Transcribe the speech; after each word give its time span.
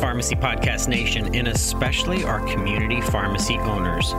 Pharmacy 0.00 0.34
Podcast 0.34 0.88
Nation, 0.88 1.34
and 1.34 1.46
especially 1.46 2.24
our 2.24 2.40
community 2.46 3.02
pharmacy 3.02 3.58
owners. 3.58 4.14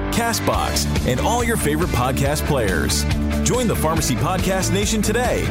Castbox, 0.11 1.07
and 1.07 1.19
all 1.19 1.43
your 1.43 1.57
favorite 1.57 1.89
podcast 1.89 2.45
players. 2.45 3.03
Join 3.43 3.67
the 3.67 3.75
Pharmacy 3.75 4.15
Podcast 4.15 4.71
Nation 4.73 5.01
today. 5.01 5.47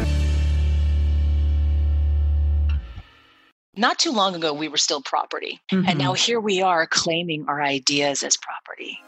Not 3.76 3.98
too 3.98 4.12
long 4.12 4.34
ago, 4.34 4.52
we 4.52 4.68
were 4.68 4.76
still 4.76 5.00
property. 5.00 5.60
And 5.70 5.86
mm-hmm. 5.86 5.98
now 5.98 6.12
here 6.12 6.40
we 6.40 6.60
are 6.60 6.86
claiming 6.86 7.46
our 7.48 7.62
ideas 7.62 8.22
as 8.22 8.36
property. 8.36 8.98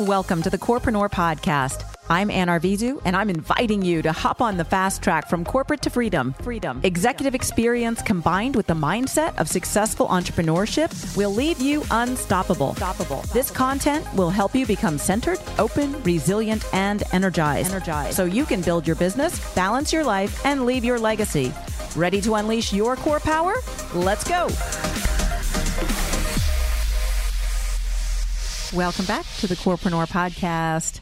Welcome 0.00 0.42
to 0.42 0.50
the 0.50 0.58
COREpreneur 0.58 1.10
Podcast. 1.10 1.93
I'm 2.10 2.30
Ann 2.30 2.48
Arvizu, 2.48 3.00
and 3.06 3.16
I'm 3.16 3.30
inviting 3.30 3.80
you 3.80 4.02
to 4.02 4.12
hop 4.12 4.42
on 4.42 4.58
the 4.58 4.64
fast 4.64 5.02
track 5.02 5.26
from 5.26 5.42
corporate 5.42 5.80
to 5.82 5.90
freedom. 5.90 6.34
Freedom. 6.42 6.78
Executive 6.82 7.34
experience 7.34 8.02
combined 8.02 8.56
with 8.56 8.66
the 8.66 8.74
mindset 8.74 9.34
of 9.38 9.48
successful 9.48 10.08
entrepreneurship 10.08 11.16
will 11.16 11.30
leave 11.30 11.62
you 11.62 11.82
unstoppable. 11.90 12.70
Unstoppable. 12.70 13.22
This 13.32 13.50
content 13.50 14.06
will 14.12 14.28
help 14.28 14.54
you 14.54 14.66
become 14.66 14.98
centered, 14.98 15.40
open, 15.58 16.02
resilient, 16.02 16.66
and 16.74 17.04
energized. 17.12 17.70
Energized. 17.70 18.14
So 18.14 18.26
you 18.26 18.44
can 18.44 18.60
build 18.60 18.86
your 18.86 18.96
business, 18.96 19.54
balance 19.54 19.90
your 19.90 20.04
life, 20.04 20.44
and 20.44 20.66
leave 20.66 20.84
your 20.84 20.98
legacy. 20.98 21.54
Ready 21.96 22.20
to 22.20 22.34
unleash 22.34 22.70
your 22.70 22.96
core 22.96 23.20
power? 23.20 23.54
Let's 23.94 24.28
go. 24.28 24.48
Welcome 28.76 29.06
back 29.06 29.24
to 29.38 29.46
the 29.46 29.54
COREpreneur 29.54 30.06
Podcast. 30.06 31.00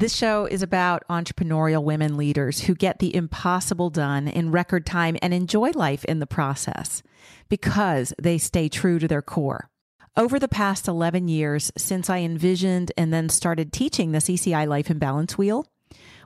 This 0.00 0.16
show 0.16 0.46
is 0.46 0.62
about 0.62 1.06
entrepreneurial 1.10 1.84
women 1.84 2.16
leaders 2.16 2.60
who 2.60 2.74
get 2.74 3.00
the 3.00 3.14
impossible 3.14 3.90
done 3.90 4.28
in 4.28 4.50
record 4.50 4.86
time 4.86 5.18
and 5.20 5.34
enjoy 5.34 5.72
life 5.72 6.06
in 6.06 6.20
the 6.20 6.26
process 6.26 7.02
because 7.50 8.14
they 8.18 8.38
stay 8.38 8.70
true 8.70 8.98
to 8.98 9.06
their 9.06 9.20
core. 9.20 9.68
Over 10.16 10.38
the 10.38 10.48
past 10.48 10.88
11 10.88 11.28
years, 11.28 11.70
since 11.76 12.08
I 12.08 12.20
envisioned 12.20 12.92
and 12.96 13.12
then 13.12 13.28
started 13.28 13.74
teaching 13.74 14.12
the 14.12 14.20
CCI 14.20 14.66
Life 14.66 14.88
and 14.88 14.98
Balance 14.98 15.36
Wheel, 15.36 15.66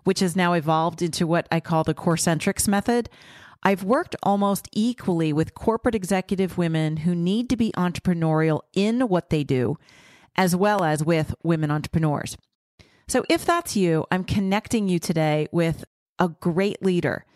which 0.05 0.21
has 0.21 0.37
now 0.37 0.53
evolved 0.53 1.03
into 1.03 1.27
what 1.27 1.49
I 1.51 1.59
call 1.59 1.83
the 1.83 1.95
Corecentrics 1.95 2.69
method, 2.69 3.11
I've 3.65 3.83
worked 3.83 4.15
almost 4.23 4.69
equally 4.71 5.33
with 5.33 5.55
corporate 5.55 5.97
executive 5.97 6.57
women 6.57 6.99
who 6.99 7.17
need 7.17 7.51
to 7.51 7.57
be 7.57 7.73
entrepreneurial 7.73 8.61
in 8.73 9.09
what 9.09 9.31
they 9.31 9.43
do, 9.43 9.79
as 10.37 10.55
well 10.55 10.85
as 10.85 11.05
with 11.05 11.35
women 11.43 11.73
entrepreneurs. 11.73 12.37
So 13.07 13.25
if 13.29 13.45
that's 13.45 13.77
you, 13.77 14.07
I'm 14.11 14.25
connecting 14.25 14.89
you 14.89 14.99
today 14.99 15.49
with 15.53 15.85
a 16.19 16.29
great 16.29 16.83
leader. 16.83 17.27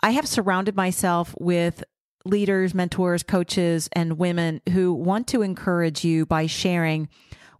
I 0.00 0.10
have 0.10 0.28
surrounded 0.28 0.76
myself 0.76 1.34
with 1.38 1.82
leaders, 2.24 2.74
mentors, 2.74 3.22
coaches, 3.22 3.88
and 3.92 4.18
women 4.18 4.60
who 4.72 4.92
want 4.92 5.28
to 5.28 5.42
encourage 5.42 6.04
you 6.04 6.26
by 6.26 6.46
sharing 6.46 7.08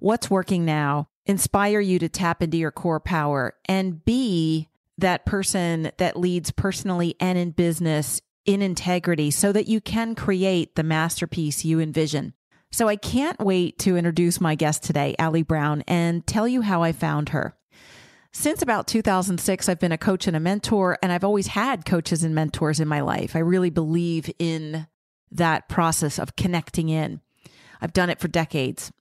what's 0.01 0.31
working 0.31 0.65
now, 0.65 1.09
inspire 1.25 1.81
you 1.81 1.99
to 1.99 2.09
tap 2.09 2.43
into 2.43 2.59
your 2.59 2.73
core 2.73 3.01
power, 3.01 3.55
and 3.67 4.05
be 4.05 4.69
that 4.99 5.25
person 5.25 5.91
that 5.99 6.19
leads 6.19 6.51
personally 6.51 7.15
and 7.21 7.39
in 7.39 7.51
business 7.51 8.21
in 8.45 8.63
integrity 8.63 9.31
so 9.31 9.53
that 9.53 9.69
you 9.69 9.81
can 9.81 10.15
create 10.15 10.75
the 10.75 10.83
masterpiece 10.83 11.65
you 11.65 11.81
envision. 11.81 12.33
So 12.77 12.89
I 12.89 12.97
can't 12.97 13.41
wait 13.41 13.79
to 13.79 13.97
introduce 13.97 14.39
my 14.39 14.55
guest 14.55 14.83
today, 14.83 15.17
Ali 15.19 15.41
Brown, 15.41 15.83
and 15.89 16.27
tell 16.27 16.47
you 16.47 16.61
how 16.61 16.83
I 16.83 16.93
found 16.93 17.31
her. 17.31 17.57
Since 18.33 18.61
about 18.61 18.87
2006, 18.87 19.67
I've 19.67 19.81
been 19.81 19.93
a 19.93 19.97
coach 19.97 20.27
and 20.27 20.37
a 20.37 20.41
mentor, 20.41 20.99
and 21.01 21.11
I've 21.11 21.25
always 21.25 21.47
had 21.47 21.87
coaches 21.87 22.23
and 22.23 22.35
mentors 22.35 22.79
in 22.79 22.87
my 22.87 23.01
life. 23.01 23.35
I 23.35 23.39
really 23.39 23.71
believe 23.71 24.31
in 24.39 24.89
that 25.31 25.71
process 25.71 26.19
of 26.19 26.37
connecting 26.37 26.91
in. 26.91 27.23
I've 27.81 27.95
done 27.95 28.11
it 28.11 28.21
for 28.21 28.29
decades. 28.29 28.93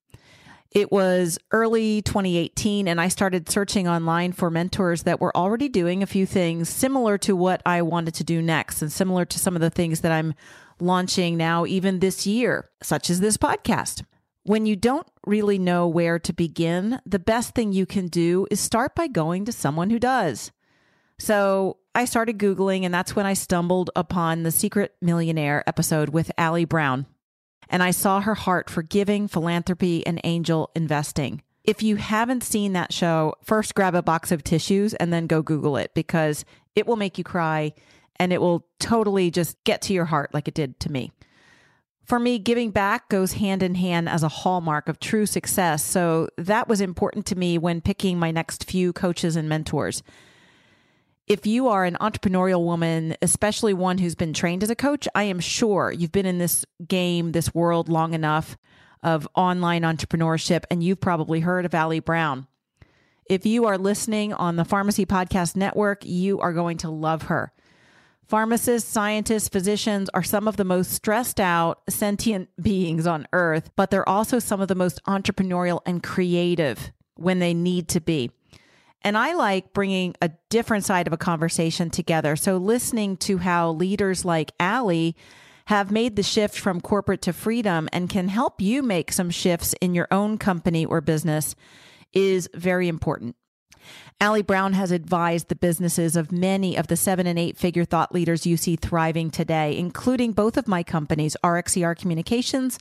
It 0.72 0.90
was 0.90 1.38
early 1.52 2.02
2018, 2.02 2.88
and 2.88 3.02
I 3.02 3.10
started 3.10 3.50
searching 3.50 3.90
online 3.90 4.32
for 4.32 4.50
mentors 4.50 5.04
that 5.04 5.20
were 5.20 5.36
already 5.36 5.68
doing 5.68 6.02
a 6.02 6.08
few 6.08 6.26
things 6.26 6.70
similar 6.70 7.18
to 7.18 7.36
what 7.36 7.62
I 7.66 7.82
wanted 7.82 8.14
to 8.14 8.24
do 8.24 8.42
next, 8.42 8.82
and 8.82 8.90
similar 8.90 9.26
to 9.26 9.38
some 9.38 9.56
of 9.56 9.62
the 9.62 9.70
things 9.70 10.00
that 10.00 10.14
I'm 10.14 10.34
launching 10.80 11.38
now, 11.38 11.66
even 11.66 12.00
this 12.00 12.26
year, 12.26 12.70
such 12.82 13.10
as 13.10 13.20
this 13.20 13.38
podcast. 13.38 14.04
When 14.44 14.66
you 14.66 14.76
don't 14.76 15.08
really 15.26 15.58
know 15.58 15.88
where 15.88 16.20
to 16.20 16.34
begin, 16.34 17.00
the 17.06 17.20
best 17.20 17.56
thing 17.56 17.74
you 17.74 17.86
can 17.86 18.08
do 18.08 18.46
is 18.52 18.60
start 18.60 18.94
by 18.94 19.08
going 19.08 19.46
to 19.46 19.52
someone 19.52 19.90
who 19.90 20.00
does. 20.00 20.52
So 21.18 21.78
I 21.96 22.06
started 22.06 22.38
Googling, 22.38 22.84
and 22.84 22.94
that's 22.94 23.16
when 23.16 23.26
I 23.26 23.34
stumbled 23.34 23.90
upon 23.96 24.44
the 24.44 24.52
Secret 24.52 24.96
Millionaire 25.02 25.64
episode 25.66 26.10
with 26.10 26.32
Ali 26.38 26.66
Brown. 26.66 27.06
And 27.70 27.82
I 27.82 27.92
saw 27.92 28.22
her 28.22 28.36
heart 28.36 28.70
for 28.70 28.84
giving, 28.84 29.28
philanthropy, 29.28 30.06
and 30.06 30.22
angel 30.24 30.70
investing. 30.76 31.42
If 31.64 31.82
you 31.82 31.96
haven't 31.96 32.44
seen 32.44 32.74
that 32.74 32.94
show, 32.94 33.34
first 33.42 33.74
grab 33.74 33.96
a 33.96 34.04
box 34.04 34.32
of 34.32 34.44
tissues 34.44 34.94
and 34.94 35.12
then 35.12 35.26
go 35.26 35.42
Google 35.42 35.78
it 35.78 35.92
because 35.96 36.46
it 36.76 36.86
will 36.86 36.96
make 36.96 37.18
you 37.18 37.24
cry 37.24 37.74
and 38.18 38.32
it 38.34 38.42
will 38.42 38.66
totally 38.80 39.32
just 39.32 39.62
get 39.64 39.82
to 39.84 39.94
your 39.94 40.06
heart 40.06 40.34
like 40.34 40.48
it 40.48 40.54
did 40.54 40.80
to 40.82 40.92
me. 40.92 41.12
For 42.06 42.20
me, 42.20 42.38
giving 42.38 42.70
back 42.70 43.10
goes 43.10 43.34
hand 43.34 43.64
in 43.64 43.76
hand 43.76 44.08
as 44.08 44.22
a 44.22 44.28
hallmark 44.28 44.88
of 44.88 45.00
true 45.00 45.26
success. 45.26 45.84
So 45.84 46.30
that 46.38 46.68
was 46.68 46.80
important 46.80 47.26
to 47.28 47.36
me 47.36 47.58
when 47.58 47.82
picking 47.82 48.20
my 48.20 48.30
next 48.30 48.70
few 48.70 48.94
coaches 48.94 49.36
and 49.36 49.50
mentors. 49.50 50.04
If 51.26 51.48
you 51.48 51.68
are 51.68 51.84
an 51.86 51.98
entrepreneurial 52.00 52.64
woman, 52.64 53.16
especially 53.24 53.74
one 53.74 53.98
who's 53.98 54.14
been 54.14 54.34
trained 54.34 54.62
as 54.62 54.70
a 54.70 54.76
coach, 54.76 55.08
I 55.16 55.24
am 55.24 55.40
sure 55.40 55.92
you've 55.92 56.12
been 56.12 56.28
in 56.28 56.38
this 56.38 56.64
game, 56.88 57.32
this 57.32 57.56
world 57.56 57.90
long 57.90 58.14
enough 58.14 58.56
of 59.02 59.28
online 59.34 59.82
entrepreneurship, 59.82 60.66
and 60.70 60.84
you've 60.84 61.02
probably 61.02 61.40
heard 61.40 61.66
of 61.66 61.74
Ali 61.74 62.00
Brown. 62.00 62.46
If 63.28 63.48
you 63.48 63.66
are 63.66 63.80
listening 63.80 64.34
on 64.34 64.56
the 64.56 64.66
Pharmacy 64.66 65.08
Podcast 65.08 65.56
Network, 65.56 66.06
you 66.06 66.40
are 66.40 66.54
going 66.54 66.78
to 66.78 66.92
love 66.92 67.24
her. 67.24 67.52
Pharmacists, 68.28 68.90
scientists, 68.90 69.50
physicians 69.50 70.10
are 70.14 70.24
some 70.24 70.48
of 70.48 70.58
the 70.58 70.64
most 70.64 70.92
stressed 70.92 71.40
out, 71.40 71.82
sentient 71.90 72.50
beings 72.62 73.06
on 73.06 73.28
earth, 73.34 73.70
but 73.76 73.92
they're 73.92 74.08
also 74.08 74.40
some 74.40 74.62
of 74.62 74.68
the 74.68 74.76
most 74.76 75.04
entrepreneurial 75.06 75.82
and 75.86 76.02
creative 76.02 76.92
when 77.16 77.40
they 77.40 77.54
need 77.54 77.88
to 77.90 78.02
be. 78.02 78.32
And 79.04 79.16
I 79.16 79.34
like 79.34 79.74
bringing 79.74 80.16
a 80.22 80.32
different 80.50 80.84
side 80.84 81.06
of 81.06 81.14
a 81.14 81.18
conversation 81.18 81.92
together. 81.92 82.36
So, 82.36 82.58
listening 82.58 83.18
to 83.18 83.38
how 83.38 83.72
leaders 83.72 84.26
like 84.26 84.52
Ali 84.60 85.16
have 85.68 85.92
made 85.92 86.16
the 86.16 86.24
shift 86.24 86.58
from 86.58 86.82
corporate 86.82 87.22
to 87.24 87.34
freedom 87.34 87.88
and 87.94 88.10
can 88.10 88.28
help 88.28 88.62
you 88.62 88.82
make 88.82 89.12
some 89.12 89.30
shifts 89.30 89.74
in 89.80 89.94
your 89.94 90.08
own 90.10 90.40
company 90.40 90.86
or 90.86 91.02
business 91.02 91.56
is 92.14 92.50
very 92.56 92.88
important. 92.88 93.36
Ali 94.22 94.42
Brown 94.42 94.74
has 94.74 94.92
advised 94.92 95.50
the 95.50 95.56
businesses 95.56 96.16
of 96.16 96.32
many 96.32 96.78
of 96.78 96.88
the 96.88 96.96
seven 96.96 97.28
and 97.28 97.38
eight 97.38 97.58
figure 97.58 97.86
thought 97.86 98.14
leaders 98.14 98.46
you 98.46 98.58
see 98.58 98.76
thriving 98.76 99.30
today, 99.30 99.78
including 99.78 100.32
both 100.32 100.58
of 100.58 100.68
my 100.68 100.84
companies, 100.84 101.36
RXCR 101.44 101.98
Communications 101.98 102.80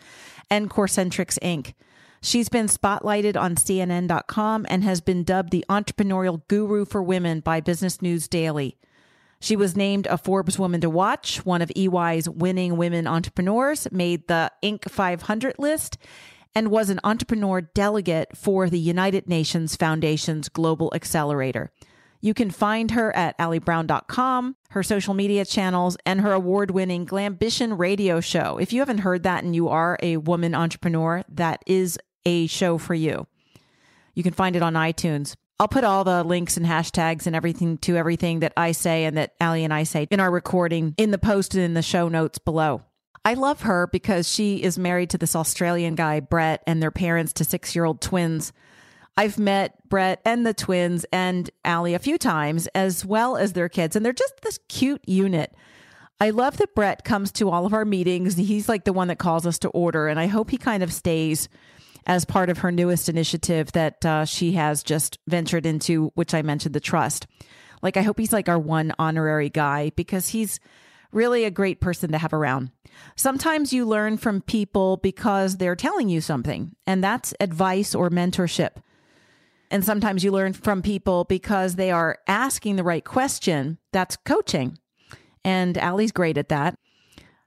and 0.50 0.70
Corecentrix 0.70 1.38
Inc. 1.40 1.74
She's 2.22 2.48
been 2.48 2.66
spotlighted 2.66 3.36
on 3.38 3.56
CNN.com 3.56 4.64
and 4.70 4.82
has 4.82 5.02
been 5.02 5.24
dubbed 5.24 5.50
the 5.50 5.64
entrepreneurial 5.68 6.40
guru 6.48 6.86
for 6.86 7.02
women 7.02 7.40
by 7.40 7.60
Business 7.60 8.00
News 8.00 8.28
Daily. 8.28 8.78
She 9.40 9.56
was 9.56 9.76
named 9.76 10.06
a 10.06 10.16
Forbes 10.16 10.58
Woman 10.58 10.80
to 10.80 10.88
Watch, 10.88 11.44
one 11.44 11.60
of 11.60 11.70
EY's 11.76 12.26
winning 12.26 12.78
women 12.78 13.06
entrepreneurs, 13.06 13.86
made 13.92 14.26
the 14.26 14.50
Inc. 14.62 14.90
500 14.90 15.56
list, 15.58 15.98
and 16.54 16.70
was 16.70 16.90
an 16.90 17.00
entrepreneur 17.04 17.60
delegate 17.60 18.36
for 18.36 18.70
the 18.70 18.78
United 18.78 19.28
Nations 19.28 19.76
Foundation's 19.76 20.48
Global 20.48 20.92
Accelerator. 20.94 21.70
You 22.20 22.32
can 22.32 22.50
find 22.50 22.92
her 22.92 23.14
at 23.14 23.36
alibrown.com, 23.36 24.56
her 24.70 24.82
social 24.82 25.12
media 25.12 25.44
channels, 25.44 25.98
and 26.06 26.22
her 26.22 26.32
award 26.32 26.70
winning 26.70 27.04
Glambition 27.04 27.78
radio 27.78 28.20
show. 28.20 28.56
If 28.56 28.72
you 28.72 28.80
haven't 28.80 28.98
heard 28.98 29.24
that 29.24 29.44
and 29.44 29.54
you 29.54 29.68
are 29.68 29.98
a 30.02 30.16
woman 30.16 30.54
entrepreneur, 30.54 31.22
that 31.28 31.62
is 31.66 31.98
a 32.24 32.46
show 32.46 32.78
for 32.78 32.94
you. 32.94 33.26
You 34.14 34.22
can 34.22 34.32
find 34.32 34.56
it 34.56 34.62
on 34.62 34.72
iTunes. 34.72 35.36
I'll 35.60 35.68
put 35.68 35.84
all 35.84 36.02
the 36.02 36.24
links 36.24 36.56
and 36.56 36.64
hashtags 36.66 37.26
and 37.26 37.36
everything 37.36 37.78
to 37.78 37.96
everything 37.96 38.40
that 38.40 38.54
I 38.56 38.72
say 38.72 39.04
and 39.04 39.16
that 39.18 39.34
Ali 39.40 39.62
and 39.62 39.72
I 39.72 39.82
say 39.82 40.08
in 40.10 40.18
our 40.18 40.30
recording 40.30 40.94
in 40.96 41.10
the 41.10 41.18
post 41.18 41.54
and 41.54 41.62
in 41.62 41.74
the 41.74 41.82
show 41.82 42.08
notes 42.08 42.38
below. 42.38 42.82
I 43.24 43.34
love 43.34 43.62
her 43.62 43.86
because 43.86 44.28
she 44.30 44.62
is 44.62 44.78
married 44.78 45.10
to 45.10 45.18
this 45.18 45.34
Australian 45.34 45.94
guy, 45.94 46.20
Brett, 46.20 46.62
and 46.66 46.82
their 46.82 46.90
parents 46.90 47.32
to 47.34 47.44
six 47.44 47.74
year 47.74 47.84
old 47.84 48.00
twins. 48.00 48.52
I've 49.16 49.38
met 49.38 49.88
Brett 49.88 50.20
and 50.24 50.44
the 50.44 50.52
twins 50.52 51.06
and 51.12 51.48
Allie 51.64 51.94
a 51.94 51.98
few 51.98 52.18
times, 52.18 52.66
as 52.74 53.04
well 53.04 53.36
as 53.36 53.52
their 53.52 53.68
kids, 53.68 53.96
and 53.96 54.04
they're 54.04 54.12
just 54.12 54.40
this 54.42 54.58
cute 54.68 55.02
unit. 55.08 55.54
I 56.20 56.30
love 56.30 56.58
that 56.58 56.74
Brett 56.74 57.04
comes 57.04 57.32
to 57.32 57.50
all 57.50 57.64
of 57.64 57.74
our 57.74 57.84
meetings. 57.84 58.36
He's 58.36 58.68
like 58.68 58.84
the 58.84 58.92
one 58.92 59.08
that 59.08 59.18
calls 59.18 59.46
us 59.46 59.58
to 59.60 59.68
order, 59.68 60.08
and 60.08 60.18
I 60.18 60.26
hope 60.26 60.50
he 60.50 60.58
kind 60.58 60.82
of 60.82 60.92
stays 60.92 61.48
as 62.06 62.24
part 62.24 62.50
of 62.50 62.58
her 62.58 62.70
newest 62.70 63.08
initiative 63.08 63.72
that 63.72 64.04
uh, 64.04 64.24
she 64.24 64.52
has 64.52 64.82
just 64.82 65.18
ventured 65.26 65.64
into, 65.64 66.12
which 66.14 66.34
I 66.34 66.42
mentioned 66.42 66.74
the 66.74 66.80
trust. 66.80 67.26
Like, 67.82 67.96
I 67.96 68.02
hope 68.02 68.18
he's 68.18 68.32
like 68.32 68.48
our 68.48 68.58
one 68.58 68.92
honorary 68.98 69.48
guy 69.48 69.90
because 69.96 70.28
he's 70.28 70.60
really 71.14 71.44
a 71.44 71.50
great 71.50 71.80
person 71.80 72.12
to 72.12 72.18
have 72.18 72.32
around. 72.32 72.70
Sometimes 73.16 73.72
you 73.72 73.86
learn 73.86 74.16
from 74.16 74.40
people 74.40 74.98
because 74.98 75.56
they're 75.56 75.76
telling 75.76 76.08
you 76.08 76.20
something, 76.20 76.74
and 76.86 77.02
that's 77.02 77.34
advice 77.40 77.94
or 77.94 78.10
mentorship. 78.10 78.76
And 79.70 79.84
sometimes 79.84 80.22
you 80.22 80.30
learn 80.30 80.52
from 80.52 80.82
people 80.82 81.24
because 81.24 81.74
they 81.74 81.90
are 81.90 82.18
asking 82.28 82.76
the 82.76 82.84
right 82.84 83.04
question. 83.04 83.78
That's 83.92 84.16
coaching. 84.16 84.78
And 85.44 85.76
Ali's 85.78 86.12
great 86.12 86.38
at 86.38 86.48
that. 86.50 86.78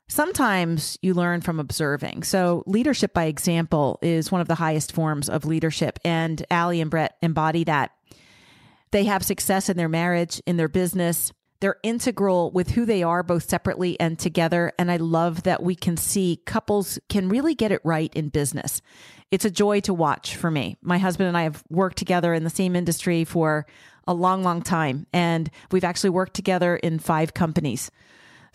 Sometimes 0.10 0.98
you 1.02 1.14
learn 1.14 1.42
from 1.42 1.60
observing. 1.60 2.24
So, 2.24 2.64
leadership 2.66 3.14
by 3.14 3.26
example 3.26 4.00
is 4.02 4.32
one 4.32 4.40
of 4.40 4.48
the 4.48 4.56
highest 4.56 4.94
forms 4.94 5.30
of 5.30 5.46
leadership. 5.46 6.00
And 6.06 6.46
Ali 6.50 6.80
and 6.80 6.90
Brett 6.90 7.18
embody 7.22 7.66
that. 7.66 7.92
They 8.92 9.04
have 9.04 9.24
success 9.24 9.68
in 9.68 9.76
their 9.76 9.90
marriage, 9.90 10.42
in 10.46 10.56
their 10.56 10.70
business. 10.70 11.34
They're 11.60 11.78
integral 11.84 12.52
with 12.52 12.72
who 12.72 12.86
they 12.86 13.04
are, 13.04 13.24
both 13.24 13.50
separately 13.50 14.00
and 14.00 14.18
together. 14.18 14.72
And 14.78 14.92
I 14.92 14.98
love 14.98 15.44
that 15.44 15.64
we 15.64 15.76
can 15.76 15.98
see 15.98 16.42
couples 16.46 17.00
can 17.10 17.30
really 17.30 17.56
get 17.56 17.72
it 17.72 17.82
right 17.84 18.14
in 18.14 18.30
business. 18.30 18.82
It's 19.32 19.46
a 19.46 19.52
joy 19.52 19.82
to 19.82 19.94
watch 19.94 20.36
for 20.36 20.52
me. 20.52 20.78
My 20.82 20.98
husband 20.98 21.28
and 21.28 21.38
I 21.38 21.44
have 21.44 21.64
worked 21.70 21.98
together 21.98 22.34
in 22.34 22.44
the 22.44 22.50
same 22.50 22.76
industry 22.76 23.24
for 23.24 23.66
a 24.08 24.14
long, 24.14 24.44
long 24.44 24.62
time. 24.62 25.08
And 25.12 25.50
we've 25.72 25.84
actually 25.84 26.12
worked 26.12 26.34
together 26.34 26.78
in 26.78 27.00
five 27.00 27.34
companies. 27.34 27.92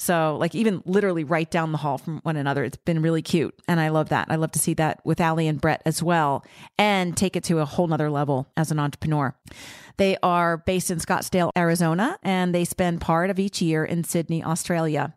So, 0.03 0.37
like, 0.41 0.57
even 0.57 0.83
literally 0.85 1.23
right 1.23 1.49
down 1.49 1.71
the 1.71 1.79
hall 1.79 1.97
from 1.97 2.19
one 2.25 2.37
another. 2.37 2.65
It's 2.65 2.77
been 2.77 3.03
really 3.03 3.23
cute. 3.23 3.55
And 3.69 3.79
I 3.79 3.91
love 3.91 4.09
that. 4.09 4.27
I 4.31 4.35
love 4.35 4.51
to 4.51 4.59
see 4.59 4.75
that 4.75 5.01
with 5.05 5.21
Ali 5.21 5.47
and 5.47 5.61
Brett 5.61 5.81
as 5.87 6.03
well 6.03 6.45
and 6.77 7.17
take 7.17 7.37
it 7.37 7.45
to 7.45 7.61
a 7.61 7.65
whole 7.65 7.87
nother 7.87 8.11
level 8.11 8.49
as 8.57 8.73
an 8.73 8.81
entrepreneur. 8.81 9.33
They 9.99 10.17
are 10.21 10.57
based 10.57 10.91
in 10.91 10.99
Scottsdale, 10.99 11.51
Arizona, 11.57 12.19
and 12.25 12.53
they 12.53 12.65
spend 12.65 13.01
part 13.01 13.31
of 13.31 13.39
each 13.39 13.63
year 13.63 13.85
in 13.85 14.03
Sydney, 14.03 14.43
Australia. 14.43 15.15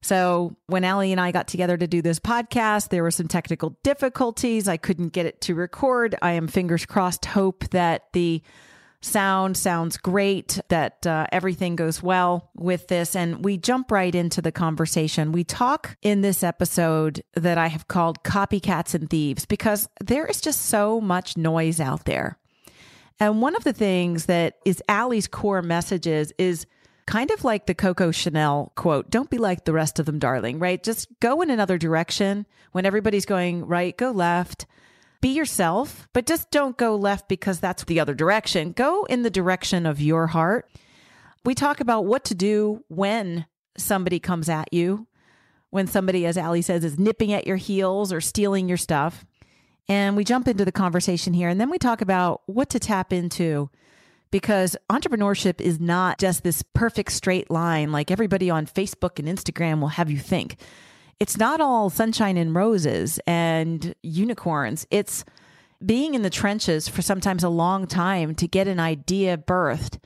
So 0.00 0.54
when 0.68 0.84
Ali 0.84 1.10
and 1.10 1.20
I 1.20 1.32
got 1.32 1.48
together 1.48 1.76
to 1.76 1.88
do 1.88 2.00
this 2.00 2.20
podcast, 2.20 2.90
there 2.90 3.02
were 3.02 3.10
some 3.10 3.26
technical 3.26 3.76
difficulties. 3.82 4.68
I 4.68 4.76
couldn't 4.76 5.08
get 5.08 5.26
it 5.26 5.40
to 5.40 5.56
record. 5.56 6.14
I 6.22 6.34
am 6.34 6.46
fingers 6.46 6.86
crossed, 6.86 7.24
hope 7.24 7.68
that 7.70 8.12
the 8.12 8.42
sound 9.04 9.56
sounds 9.56 9.96
great, 9.96 10.60
that 10.68 11.06
uh, 11.06 11.26
everything 11.30 11.76
goes 11.76 12.02
well 12.02 12.50
with 12.56 12.88
this. 12.88 13.14
And 13.14 13.44
we 13.44 13.56
jump 13.56 13.90
right 13.90 14.14
into 14.14 14.40
the 14.40 14.52
conversation. 14.52 15.32
We 15.32 15.44
talk 15.44 15.96
in 16.02 16.22
this 16.22 16.42
episode 16.42 17.22
that 17.34 17.58
I 17.58 17.68
have 17.68 17.88
called 17.88 18.22
Copycats 18.24 18.94
and 18.94 19.08
Thieves 19.08 19.44
because 19.44 19.88
there 20.00 20.26
is 20.26 20.40
just 20.40 20.62
so 20.62 21.00
much 21.00 21.36
noise 21.36 21.80
out 21.80 22.04
there. 22.04 22.38
And 23.20 23.40
one 23.40 23.54
of 23.54 23.64
the 23.64 23.72
things 23.72 24.26
that 24.26 24.56
is 24.64 24.82
Ali's 24.88 25.28
core 25.28 25.62
messages 25.62 26.32
is 26.38 26.66
kind 27.06 27.30
of 27.30 27.44
like 27.44 27.66
the 27.66 27.74
Coco 27.74 28.10
Chanel 28.10 28.72
quote 28.76 29.10
don't 29.10 29.30
be 29.30 29.38
like 29.38 29.64
the 29.64 29.72
rest 29.72 29.98
of 29.98 30.06
them, 30.06 30.18
darling, 30.18 30.58
right? 30.58 30.82
Just 30.82 31.08
go 31.20 31.42
in 31.42 31.50
another 31.50 31.78
direction. 31.78 32.46
When 32.72 32.86
everybody's 32.86 33.26
going 33.26 33.66
right, 33.66 33.96
go 33.96 34.10
left 34.10 34.66
be 35.24 35.30
yourself, 35.30 36.06
but 36.12 36.26
just 36.26 36.50
don't 36.50 36.76
go 36.76 36.94
left 36.94 37.28
because 37.28 37.58
that's 37.58 37.84
the 37.84 37.98
other 37.98 38.12
direction. 38.12 38.72
Go 38.72 39.04
in 39.04 39.22
the 39.22 39.30
direction 39.30 39.86
of 39.86 39.98
your 39.98 40.26
heart. 40.26 40.68
We 41.46 41.54
talk 41.54 41.80
about 41.80 42.04
what 42.04 42.24
to 42.26 42.34
do 42.34 42.84
when 42.88 43.46
somebody 43.78 44.20
comes 44.20 44.50
at 44.50 44.70
you, 44.70 45.06
when 45.70 45.86
somebody, 45.86 46.26
as 46.26 46.36
Ali 46.36 46.60
says, 46.60 46.84
is 46.84 46.98
nipping 46.98 47.32
at 47.32 47.46
your 47.46 47.56
heels 47.56 48.12
or 48.12 48.20
stealing 48.20 48.68
your 48.68 48.76
stuff. 48.76 49.24
And 49.88 50.14
we 50.14 50.24
jump 50.24 50.46
into 50.46 50.66
the 50.66 50.70
conversation 50.70 51.32
here. 51.32 51.48
And 51.48 51.58
then 51.58 51.70
we 51.70 51.78
talk 51.78 52.02
about 52.02 52.42
what 52.44 52.68
to 52.68 52.78
tap 52.78 53.10
into 53.10 53.70
because 54.30 54.76
entrepreneurship 54.90 55.58
is 55.58 55.80
not 55.80 56.18
just 56.18 56.42
this 56.42 56.62
perfect 56.74 57.12
straight 57.12 57.50
line 57.50 57.92
like 57.92 58.10
everybody 58.10 58.50
on 58.50 58.66
Facebook 58.66 59.18
and 59.18 59.26
Instagram 59.26 59.80
will 59.80 59.88
have 59.88 60.10
you 60.10 60.18
think 60.18 60.58
it's 61.24 61.38
not 61.38 61.58
all 61.58 61.88
sunshine 61.88 62.36
and 62.36 62.54
roses 62.54 63.18
and 63.26 63.94
unicorns. 64.02 64.86
It's 64.90 65.24
being 65.82 66.14
in 66.14 66.20
the 66.20 66.28
trenches 66.28 66.86
for 66.86 67.00
sometimes 67.00 67.42
a 67.42 67.48
long 67.48 67.86
time 67.86 68.34
to 68.34 68.46
get 68.46 68.68
an 68.68 68.78
idea 68.78 69.38
birthed. 69.38 70.00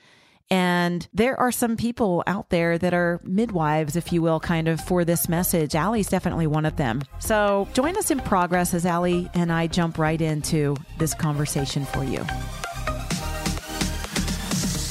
And 0.49 1.09
there 1.13 1.37
are 1.37 1.51
some 1.51 1.77
people 1.77 2.23
out 2.29 2.51
there 2.51 2.79
that 2.79 2.95
are 2.95 3.21
midwives, 3.25 3.97
if 3.97 4.13
you 4.13 4.23
will, 4.23 4.39
kind 4.39 4.69
of 4.69 4.81
for 4.81 5.05
this 5.05 5.29
message. 5.29 5.75
Ali's 5.75 6.09
definitely 6.09 6.47
one 6.47 6.65
of 6.65 6.77
them. 6.77 7.03
So 7.19 7.67
join 7.73 7.97
us 7.97 8.13
in 8.13 8.21
progress 8.21 8.73
as 8.73 8.87
Ali 8.87 9.29
and 9.35 9.51
I 9.51 9.67
jump 9.67 9.99
right 9.99 10.21
into 10.21 10.77
this 10.99 11.15
conversation 11.15 11.85
for 11.85 12.05
you. 12.05 12.23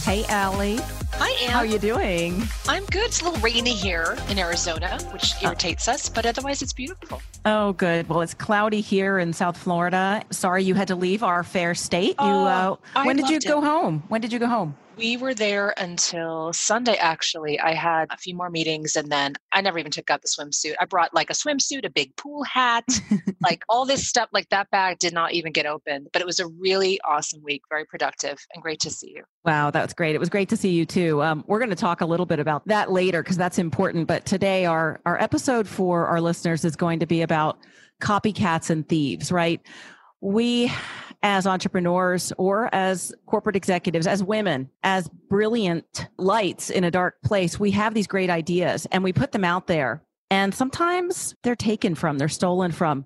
Hey, 0.03 0.25
Ali. 0.29 0.77
Hi, 1.19 1.31
Ann. 1.45 1.49
How 1.51 1.59
are 1.59 1.65
you 1.65 1.79
doing? 1.79 2.43
I'm 2.67 2.85
good. 2.85 3.05
It's 3.05 3.21
a 3.21 3.25
little 3.25 3.39
rainy 3.41 3.71
here 3.73 4.17
in 4.29 4.37
Arizona, 4.37 4.99
which 5.11 5.33
irritates 5.41 5.87
us, 5.87 6.09
but 6.09 6.25
otherwise 6.25 6.61
it's 6.61 6.73
beautiful. 6.73 7.21
Oh, 7.45 7.73
good. 7.73 8.07
Well, 8.07 8.21
it's 8.21 8.33
cloudy 8.33 8.81
here 8.81 9.17
in 9.17 9.33
South 9.33 9.57
Florida. 9.57 10.21
Sorry 10.31 10.63
you 10.63 10.75
had 10.75 10.87
to 10.89 10.95
leave 10.95 11.23
our 11.23 11.43
fair 11.43 11.73
state. 11.75 12.15
Oh, 12.19 12.25
You, 12.27 12.33
oh, 12.33 12.79
uh, 12.95 13.03
when 13.03 13.15
did 13.17 13.29
you 13.29 13.39
go 13.39 13.59
it. 13.61 13.65
home? 13.65 14.03
When 14.09 14.21
did 14.21 14.31
you 14.31 14.39
go 14.39 14.47
home? 14.47 14.75
We 14.97 15.15
were 15.15 15.35
there 15.35 15.75
until 15.77 16.51
Sunday, 16.53 16.95
actually. 16.95 17.59
I 17.59 17.73
had 17.73 18.07
a 18.09 18.17
few 18.17 18.35
more 18.35 18.49
meetings 18.49 18.95
and 18.95 19.11
then 19.11 19.33
I 19.51 19.61
never 19.61 19.77
even 19.77 19.91
took 19.91 20.09
out 20.09 20.23
the 20.23 20.27
swimsuit. 20.27 20.73
I 20.79 20.85
brought 20.85 21.13
like 21.13 21.29
a 21.29 21.33
swimsuit, 21.33 21.85
a 21.85 21.89
big 21.89 22.15
pool 22.15 22.43
hat, 22.43 22.83
like 23.41 23.63
all 23.69 23.85
this 23.85 24.07
stuff. 24.07 24.27
Like 24.33 24.49
that 24.49 24.71
bag 24.71 24.97
did 24.97 25.13
not 25.13 25.33
even 25.33 25.51
get 25.51 25.67
open, 25.67 26.07
but 26.13 26.23
it 26.23 26.25
was 26.25 26.39
a 26.39 26.47
really 26.47 26.99
awesome 27.07 27.43
week, 27.43 27.61
very 27.69 27.85
productive 27.85 28.43
and 28.55 28.63
great 28.63 28.79
to 28.79 28.89
see 28.89 29.13
you. 29.15 29.23
Wow, 29.45 29.69
that's 29.69 29.93
great. 29.93 30.15
It 30.15 30.19
was 30.19 30.29
great 30.29 30.49
to 30.49 30.57
see 30.57 30.71
you 30.71 30.83
too. 30.83 31.21
Um, 31.21 31.43
we're 31.45 31.59
going 31.59 31.69
to 31.69 31.75
talk 31.75 32.01
a 32.01 32.05
little 32.05 32.25
bit 32.25 32.39
about 32.39 32.67
that 32.67 32.91
later 32.91 33.21
because 33.21 33.37
that's 33.37 33.59
important. 33.59 34.07
But 34.07 34.25
today, 34.25 34.65
our, 34.65 34.99
our 35.05 35.21
episode 35.21 35.67
for 35.67 36.07
our 36.07 36.19
listeners 36.19 36.65
is 36.65 36.75
going 36.75 36.99
to 37.01 37.05
be 37.05 37.21
about 37.21 37.59
copycats 38.01 38.71
and 38.71 38.87
thieves, 38.89 39.31
right? 39.31 39.61
We 40.21 40.71
as 41.23 41.47
entrepreneurs 41.47 42.31
or 42.37 42.73
as 42.73 43.13
corporate 43.25 43.55
executives, 43.55 44.07
as 44.07 44.23
women, 44.23 44.69
as 44.83 45.09
brilliant 45.29 46.07
lights 46.17 46.69
in 46.69 46.83
a 46.83 46.91
dark 46.91 47.21
place, 47.23 47.59
we 47.59 47.71
have 47.71 47.93
these 47.93 48.07
great 48.07 48.29
ideas 48.29 48.87
and 48.91 49.03
we 49.03 49.13
put 49.13 49.31
them 49.31 49.43
out 49.43 49.67
there. 49.67 50.03
And 50.29 50.53
sometimes 50.53 51.35
they're 51.43 51.55
taken 51.55 51.95
from, 51.95 52.17
they're 52.17 52.27
stolen 52.27 52.71
from. 52.71 53.05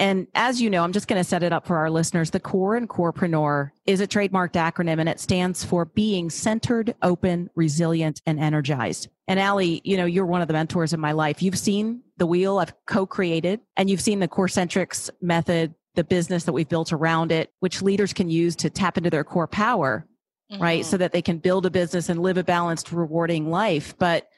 And 0.00 0.28
as 0.34 0.62
you 0.62 0.70
know, 0.70 0.82
I'm 0.82 0.94
just 0.94 1.08
going 1.08 1.20
to 1.20 1.28
set 1.28 1.42
it 1.42 1.52
up 1.52 1.66
for 1.66 1.76
our 1.76 1.90
listeners. 1.90 2.30
The 2.30 2.40
CORE 2.40 2.76
and 2.76 2.88
COREpreneur 2.88 3.70
is 3.84 4.00
a 4.00 4.06
trademarked 4.06 4.52
acronym 4.52 4.98
and 4.98 5.10
it 5.10 5.20
stands 5.20 5.62
for 5.62 5.84
being 5.84 6.30
centered, 6.30 6.94
open, 7.02 7.50
resilient, 7.54 8.22
and 8.24 8.40
energized. 8.40 9.08
And 9.28 9.38
Ali, 9.38 9.82
you 9.84 9.98
know, 9.98 10.06
you're 10.06 10.24
one 10.24 10.40
of 10.40 10.48
the 10.48 10.54
mentors 10.54 10.94
in 10.94 11.00
my 11.00 11.12
life. 11.12 11.42
You've 11.42 11.58
seen 11.58 12.00
the 12.16 12.26
wheel 12.26 12.58
I've 12.58 12.72
co-created 12.86 13.60
and 13.76 13.90
you've 13.90 14.00
seen 14.00 14.20
the 14.20 14.28
COREcentrics 14.28 15.10
method, 15.20 15.74
the 15.94 16.04
business 16.04 16.44
that 16.44 16.52
we've 16.52 16.68
built 16.68 16.92
around 16.92 17.32
it, 17.32 17.52
which 17.60 17.82
leaders 17.82 18.12
can 18.12 18.30
use 18.30 18.56
to 18.56 18.70
tap 18.70 18.96
into 18.96 19.10
their 19.10 19.24
core 19.24 19.46
power, 19.46 20.06
mm-hmm. 20.50 20.62
right? 20.62 20.84
So 20.84 20.96
that 20.96 21.12
they 21.12 21.22
can 21.22 21.38
build 21.38 21.66
a 21.66 21.70
business 21.70 22.08
and 22.08 22.22
live 22.22 22.38
a 22.38 22.44
balanced, 22.44 22.92
rewarding 22.92 23.50
life. 23.50 23.96
But 23.98 24.28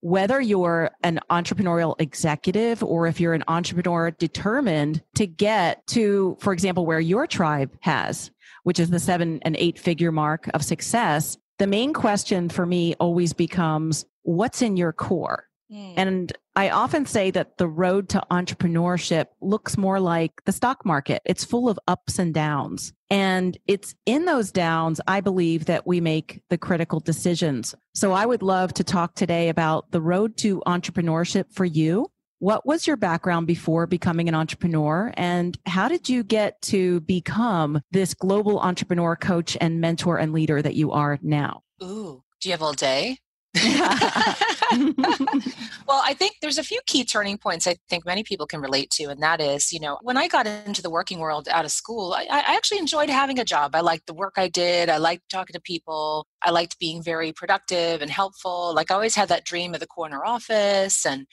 whether 0.00 0.40
you're 0.40 0.90
an 1.02 1.20
entrepreneurial 1.30 1.94
executive 1.98 2.82
or 2.82 3.06
if 3.06 3.20
you're 3.20 3.34
an 3.34 3.44
entrepreneur 3.48 4.10
determined 4.10 5.02
to 5.14 5.26
get 5.26 5.86
to, 5.88 6.36
for 6.40 6.52
example, 6.52 6.86
where 6.86 7.00
your 7.00 7.26
tribe 7.26 7.72
has, 7.80 8.30
which 8.64 8.78
is 8.78 8.90
the 8.90 8.98
seven 8.98 9.40
and 9.42 9.56
eight 9.58 9.78
figure 9.78 10.12
mark 10.12 10.48
of 10.54 10.64
success, 10.64 11.38
the 11.58 11.66
main 11.66 11.92
question 11.92 12.48
for 12.48 12.66
me 12.66 12.94
always 13.00 13.32
becomes 13.32 14.04
what's 14.22 14.60
in 14.60 14.76
your 14.76 14.92
core? 14.92 15.45
Mm. 15.72 15.94
And 15.96 16.32
I 16.54 16.70
often 16.70 17.06
say 17.06 17.30
that 17.32 17.58
the 17.58 17.68
road 17.68 18.08
to 18.10 18.22
entrepreneurship 18.30 19.26
looks 19.40 19.76
more 19.76 20.00
like 20.00 20.32
the 20.44 20.52
stock 20.52 20.84
market. 20.84 21.22
It's 21.24 21.44
full 21.44 21.68
of 21.68 21.78
ups 21.86 22.18
and 22.18 22.32
downs. 22.32 22.92
And 23.10 23.58
it's 23.66 23.94
in 24.06 24.24
those 24.24 24.52
downs, 24.52 25.00
I 25.06 25.20
believe, 25.20 25.66
that 25.66 25.86
we 25.86 26.00
make 26.00 26.40
the 26.50 26.58
critical 26.58 27.00
decisions. 27.00 27.74
So 27.94 28.12
I 28.12 28.26
would 28.26 28.42
love 28.42 28.74
to 28.74 28.84
talk 28.84 29.14
today 29.14 29.48
about 29.48 29.90
the 29.90 30.00
road 30.00 30.36
to 30.38 30.62
entrepreneurship 30.66 31.52
for 31.52 31.64
you. 31.64 32.10
What 32.38 32.66
was 32.66 32.86
your 32.86 32.96
background 32.96 33.46
before 33.46 33.86
becoming 33.86 34.28
an 34.28 34.34
entrepreneur? 34.34 35.12
And 35.16 35.56
how 35.66 35.88
did 35.88 36.08
you 36.08 36.22
get 36.22 36.60
to 36.62 37.00
become 37.00 37.80
this 37.92 38.12
global 38.12 38.60
entrepreneur 38.60 39.16
coach 39.16 39.56
and 39.60 39.80
mentor 39.80 40.18
and 40.18 40.32
leader 40.32 40.60
that 40.60 40.74
you 40.74 40.92
are 40.92 41.18
now? 41.22 41.62
Ooh, 41.82 42.22
do 42.40 42.48
you 42.48 42.52
have 42.52 42.62
all 42.62 42.74
day? 42.74 43.18
well, 45.86 46.02
I 46.04 46.14
think 46.14 46.36
there's 46.40 46.58
a 46.58 46.62
few 46.62 46.80
key 46.86 47.04
turning 47.04 47.38
points 47.38 47.66
I 47.66 47.76
think 47.88 48.04
many 48.04 48.22
people 48.22 48.46
can 48.46 48.60
relate 48.60 48.90
to, 48.92 49.04
and 49.04 49.22
that 49.22 49.40
is, 49.40 49.72
you 49.72 49.80
know, 49.80 49.98
when 50.02 50.16
I 50.16 50.28
got 50.28 50.46
into 50.46 50.82
the 50.82 50.90
working 50.90 51.18
world 51.18 51.48
out 51.50 51.64
of 51.64 51.70
school, 51.70 52.14
I, 52.14 52.26
I 52.30 52.56
actually 52.56 52.78
enjoyed 52.78 53.10
having 53.10 53.38
a 53.38 53.44
job. 53.44 53.74
I 53.74 53.80
liked 53.80 54.06
the 54.06 54.14
work 54.14 54.34
I 54.36 54.48
did. 54.48 54.88
I 54.88 54.98
liked 54.98 55.30
talking 55.30 55.54
to 55.54 55.60
people. 55.60 56.26
I 56.42 56.50
liked 56.50 56.78
being 56.78 57.02
very 57.02 57.32
productive 57.32 58.02
and 58.02 58.10
helpful. 58.10 58.74
Like 58.74 58.90
I 58.90 58.94
always 58.94 59.14
had 59.14 59.28
that 59.28 59.44
dream 59.44 59.74
of 59.74 59.80
the 59.80 59.86
corner 59.86 60.24
office 60.24 61.04
and 61.06 61.26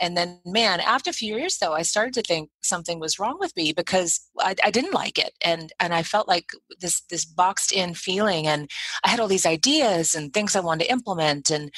and 0.00 0.16
then 0.16 0.40
man 0.44 0.80
after 0.80 1.10
a 1.10 1.12
few 1.12 1.36
years 1.36 1.58
though 1.58 1.74
i 1.74 1.82
started 1.82 2.14
to 2.14 2.22
think 2.22 2.50
something 2.62 2.98
was 2.98 3.18
wrong 3.18 3.36
with 3.38 3.54
me 3.54 3.72
because 3.72 4.20
I, 4.38 4.54
I, 4.64 4.70
didn't 4.70 4.94
like 4.94 5.18
it 5.18 5.34
and 5.44 5.72
and 5.78 5.94
i 5.94 6.02
felt 6.02 6.26
like 6.26 6.46
this 6.80 7.02
this 7.10 7.24
boxed 7.24 7.70
in 7.70 7.94
feeling 7.94 8.46
and 8.46 8.68
i 9.04 9.10
had 9.10 9.20
all 9.20 9.28
these 9.28 9.46
ideas 9.46 10.14
and 10.14 10.32
things 10.32 10.56
i 10.56 10.60
wanted 10.60 10.84
to 10.84 10.90
implement 10.90 11.50
and 11.50 11.70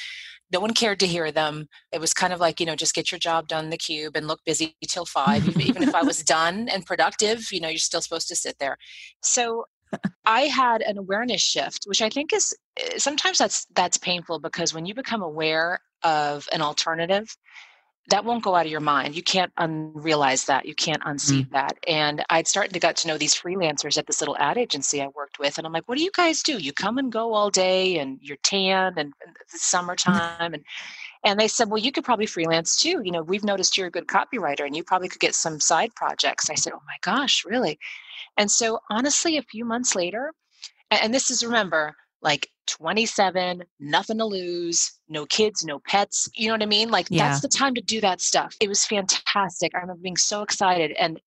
no 0.53 0.61
one 0.61 0.75
cared 0.75 1.01
to 1.01 1.07
hear 1.07 1.33
them 1.33 1.67
it 1.93 2.01
was 2.01 2.15
kind 2.15 2.33
of 2.33 2.41
like 2.41 2.61
you 2.61 2.67
know 2.67 2.77
just 2.77 2.95
get 2.95 3.11
your 3.11 3.19
job 3.19 3.49
done 3.49 3.65
in 3.65 3.71
the 3.71 3.77
cube 3.77 4.17
and 4.17 4.29
look 4.29 4.41
busy 4.47 4.77
till 4.89 5.05
five 5.05 5.47
even 5.61 5.83
if 5.83 5.95
i 5.95 6.03
was 6.13 6.23
done 6.23 6.69
and 6.69 6.87
productive 6.87 7.51
you 7.51 7.61
know 7.61 7.69
you're 7.69 7.79
still 7.79 8.01
supposed 8.03 8.29
to 8.29 8.37
sit 8.37 8.57
there 8.59 8.77
so 9.21 9.65
i 10.25 10.43
had 10.43 10.83
an 10.83 10.99
awareness 10.99 11.41
shift 11.41 11.85
which 11.85 12.03
i 12.03 12.09
think 12.09 12.33
is 12.33 12.55
eh, 12.79 12.99
sometimes 12.99 13.39
that's 13.39 13.67
that's 13.75 13.97
painful 13.97 14.39
because 14.39 14.75
when 14.75 14.87
you 14.87 14.95
become 14.95 15.23
aware 15.23 15.81
of 16.03 16.49
an 16.53 16.63
alternative 16.63 17.37
that 18.09 18.25
won't 18.25 18.43
go 18.43 18.55
out 18.55 18.67
of 18.67 18.73
your 18.73 18.81
mind. 18.81 19.15
You 19.15 19.23
can't 19.23 19.55
unrealize 19.57 20.47
that. 20.47 20.67
You 20.67 20.75
can't 20.75 21.03
unsee 21.03 21.47
mm. 21.47 21.51
that. 21.53 21.79
And 21.87 22.25
I'd 22.31 22.49
started 22.49 22.73
to 22.73 22.81
get 22.81 22.97
to 22.97 23.09
know 23.09 23.17
these 23.17 23.35
freelancers 23.35 23.97
at 23.97 24.07
this 24.07 24.21
little 24.21 24.37
ad 24.39 24.59
agency 24.59 25.01
I 25.01 25.07
worked 25.09 25.39
with. 25.39 25.57
And 25.57 25.67
I'm 25.67 25.73
like, 25.73 25.89
what 25.89 25.99
do 25.99 26.05
you 26.05 26.11
guys 26.15 26.43
do? 26.43 26.59
You 26.59 26.73
come 26.73 26.99
and 26.99 27.13
go 27.13 27.33
all 27.33 27.49
day 27.49 27.99
and 27.99 28.19
you're 28.21 28.39
tan 28.43 28.95
and, 28.97 29.13
and 29.25 29.37
it's 29.41 29.65
summertime. 29.65 30.53
and 30.55 30.65
and 31.25 31.39
they 31.39 31.49
said, 31.49 31.71
well, 31.71 31.79
you 31.79 31.93
could 31.93 32.05
probably 32.05 32.27
freelance 32.27 32.77
too. 32.77 33.01
You 33.05 33.13
know, 33.13 33.23
we've 33.23 33.45
noticed 33.45 33.79
you're 33.79 33.87
a 33.87 33.91
good 33.91 34.09
copywriter 34.09 34.67
and 34.67 34.75
you 34.75 34.83
probably 34.83 35.09
could 35.09 35.21
get 35.21 35.35
some 35.35 35.61
side 35.61 35.95
projects. 35.95 36.51
I 36.51 36.55
said, 36.55 36.73
oh 36.75 36.83
my 36.87 36.97
gosh, 37.03 37.45
really? 37.45 37.79
And 38.37 38.51
so 38.51 38.81
honestly, 38.91 39.37
a 39.37 39.43
few 39.43 39.65
months 39.65 39.95
later, 39.95 40.33
and 40.91 41.15
this 41.15 41.31
is 41.31 41.45
remember, 41.45 41.95
like 42.23 42.49
27, 42.67 43.63
nothing 43.81 44.19
to 44.19 44.25
lose, 44.25 44.93
no 45.09 45.27
kids, 45.27 45.65
no 45.65 45.81
pets. 45.87 46.29
You 46.35 46.49
know 46.49 46.55
what 46.55 46.63
I 46.63 46.67
mean? 46.67 46.91
Like 46.91 47.07
yeah. 47.11 47.29
that's 47.29 47.41
the 47.41 47.49
time 47.49 47.75
to 47.75 47.83
do 47.83 48.01
that 48.01 48.21
stuff. 48.21 48.55
It 48.61 48.69
was 48.69 48.85
fantastic. 48.85 49.75
I 49.75 49.79
remember 49.79 50.03
being 50.03 50.17
so 50.17 50.43
excited 50.43 50.93
and 50.93 51.21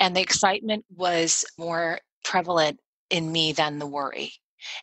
and 0.00 0.16
the 0.16 0.20
excitement 0.20 0.84
was 0.96 1.44
more 1.56 2.00
prevalent 2.24 2.80
in 3.10 3.30
me 3.30 3.52
than 3.52 3.78
the 3.78 3.86
worry. 3.86 4.32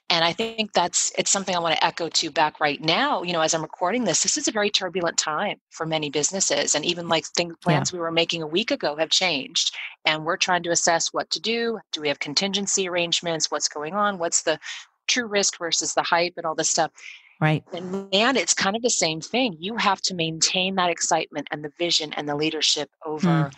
And 0.09 0.23
I 0.23 0.33
think 0.33 0.73
that's 0.73 1.11
it's 1.17 1.31
something 1.31 1.55
I 1.55 1.59
want 1.59 1.75
to 1.75 1.85
echo 1.85 2.09
to 2.09 2.31
back 2.31 2.59
right 2.59 2.81
now. 2.81 3.23
You 3.23 3.33
know, 3.33 3.41
as 3.41 3.53
I'm 3.53 3.61
recording 3.61 4.03
this, 4.03 4.23
this 4.23 4.37
is 4.37 4.47
a 4.47 4.51
very 4.51 4.69
turbulent 4.69 5.17
time 5.17 5.57
for 5.69 5.85
many 5.85 6.09
businesses. 6.09 6.75
And 6.75 6.85
even 6.85 7.07
like 7.07 7.25
things 7.25 7.55
plans 7.63 7.91
yeah. 7.91 7.97
we 7.97 8.01
were 8.01 8.11
making 8.11 8.41
a 8.41 8.47
week 8.47 8.71
ago 8.71 8.95
have 8.97 9.09
changed. 9.09 9.75
And 10.05 10.25
we're 10.25 10.37
trying 10.37 10.63
to 10.63 10.71
assess 10.71 11.13
what 11.13 11.29
to 11.31 11.39
do. 11.39 11.79
Do 11.91 12.01
we 12.01 12.07
have 12.07 12.19
contingency 12.19 12.87
arrangements? 12.87 13.51
What's 13.51 13.67
going 13.67 13.93
on? 13.93 14.17
What's 14.17 14.43
the 14.43 14.59
true 15.11 15.27
risk 15.27 15.57
versus 15.59 15.93
the 15.93 16.03
hype 16.03 16.33
and 16.37 16.45
all 16.45 16.55
this 16.55 16.69
stuff. 16.69 16.91
Right. 17.39 17.63
And 17.73 18.09
man, 18.11 18.37
it's 18.37 18.53
kind 18.53 18.75
of 18.75 18.81
the 18.81 18.89
same 18.89 19.19
thing. 19.19 19.55
You 19.59 19.75
have 19.77 20.01
to 20.03 20.13
maintain 20.13 20.75
that 20.75 20.89
excitement 20.89 21.47
and 21.51 21.63
the 21.63 21.71
vision 21.77 22.13
and 22.13 22.29
the 22.29 22.35
leadership 22.35 22.89
over 23.05 23.27
mm. 23.27 23.53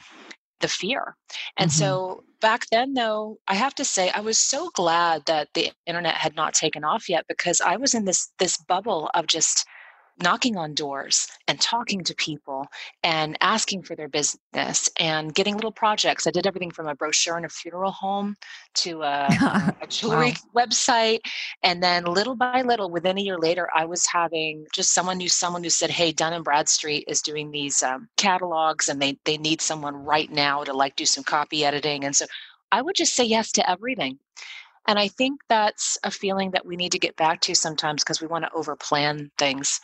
The 0.63 0.67
fear. 0.67 1.15
And 1.58 1.70
mm-hmm. 1.70 1.77
so 1.77 2.24
back 2.41 2.65
then 2.72 2.96
though, 2.96 3.38
I 3.48 3.53
have 3.53 3.75
to 3.75 3.86
say 3.86 4.10
I 4.10 4.22
was 4.22 4.39
so 4.39 4.72
glad 4.74 5.27
that 5.27 5.50
the 5.53 5.72
internet 5.86 6.15
had 6.15 6.36
not 6.36 6.55
taken 6.55 6.84
off 6.84 7.08
yet 7.08 7.25
because 7.27 7.62
I 7.62 7.75
was 7.75 7.93
in 7.93 8.05
this 8.05 8.32
this 8.39 8.58
bubble 8.58 9.12
of 9.13 9.27
just 9.27 9.67
knocking 10.22 10.58
on 10.58 10.74
doors 10.74 11.27
and 11.48 11.60
talking 11.60 12.03
to 12.03 12.15
people 12.15 12.67
and 13.03 13.38
asking 13.41 13.84
for 13.84 13.96
their 13.96 14.08
business 14.08 14.89
and 15.00 15.34
getting 15.34 15.55
little 15.55 15.72
projects. 15.72 16.27
I 16.27 16.32
did 16.32 16.46
everything 16.46 16.72
from 16.72 16.88
a 16.88 16.96
brochure 16.96 17.38
in 17.38 17.46
a 17.46 17.50
funeral 17.50 17.91
home 17.91 18.36
to 18.75 19.01
a, 19.01 19.27
a 19.82 19.88
jewelry 19.88 20.36
wow. 20.53 20.65
website. 20.65 21.20
And 21.63 21.82
then 21.82 22.05
little 22.05 22.36
by 22.36 22.62
little, 22.62 22.89
within 22.89 23.17
a 23.17 23.22
year 23.22 23.38
later, 23.38 23.70
I 23.74 23.86
was 23.86 24.05
having 24.05 24.65
just 24.74 24.93
someone 24.93 25.17
knew 25.17 25.29
someone 25.29 25.63
who 25.63 25.70
said, 25.70 25.89
Hey, 25.89 26.12
Dun 26.12 26.34
and 26.34 26.43
Bradstreet 26.43 27.05
is 27.08 27.22
doing 27.22 27.51
these 27.51 27.82
um, 27.82 28.08
catalogs 28.17 28.89
and 28.89 29.01
they, 29.01 29.17
they 29.25 29.38
need 29.38 29.62
someone 29.62 29.96
right 29.96 30.32
now 30.32 30.63
to 30.63 30.74
like 30.74 30.96
do 30.96 31.05
some 31.05 31.24
copy 31.24 31.65
editing. 31.65 32.05
And 32.05 32.15
so 32.15 32.25
I 32.72 32.82
would 32.82 32.96
just 32.96 33.15
say 33.15 33.24
yes 33.24 33.51
to 33.53 33.70
everything. 33.70 34.20
And 34.88 35.00
I 35.00 35.08
think 35.08 35.39
that's 35.48 35.98
a 36.03 36.12
feeling 36.12 36.51
that 36.51 36.65
we 36.65 36.75
need 36.75 36.91
to 36.91 37.00
get 37.00 37.15
back 37.15 37.39
to 37.41 37.55
sometimes 37.55 38.03
because 38.03 38.22
we 38.22 38.27
want 38.27 38.43
to 38.43 38.51
overplan 38.51 39.29
things 39.38 39.79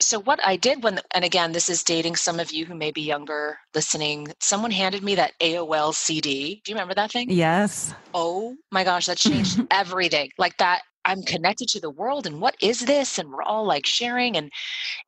so 0.00 0.20
what 0.20 0.40
I 0.44 0.56
did 0.56 0.82
when, 0.82 1.00
and 1.12 1.24
again, 1.24 1.52
this 1.52 1.68
is 1.68 1.82
dating 1.82 2.16
some 2.16 2.38
of 2.38 2.52
you 2.52 2.64
who 2.64 2.74
may 2.74 2.90
be 2.90 3.02
younger 3.02 3.58
listening. 3.74 4.28
Someone 4.40 4.70
handed 4.70 5.02
me 5.02 5.14
that 5.16 5.32
AOL 5.40 5.94
CD. 5.94 6.60
Do 6.64 6.70
you 6.70 6.76
remember 6.76 6.94
that 6.94 7.12
thing? 7.12 7.30
Yes. 7.30 7.94
Oh 8.14 8.56
my 8.70 8.84
gosh, 8.84 9.06
that 9.06 9.18
changed 9.18 9.60
everything. 9.70 10.30
Like 10.38 10.56
that, 10.58 10.82
I'm 11.04 11.22
connected 11.22 11.68
to 11.68 11.80
the 11.80 11.90
world, 11.90 12.26
and 12.26 12.40
what 12.40 12.54
is 12.60 12.80
this? 12.80 13.18
And 13.18 13.30
we're 13.30 13.42
all 13.42 13.66
like 13.66 13.86
sharing, 13.86 14.36
and 14.36 14.52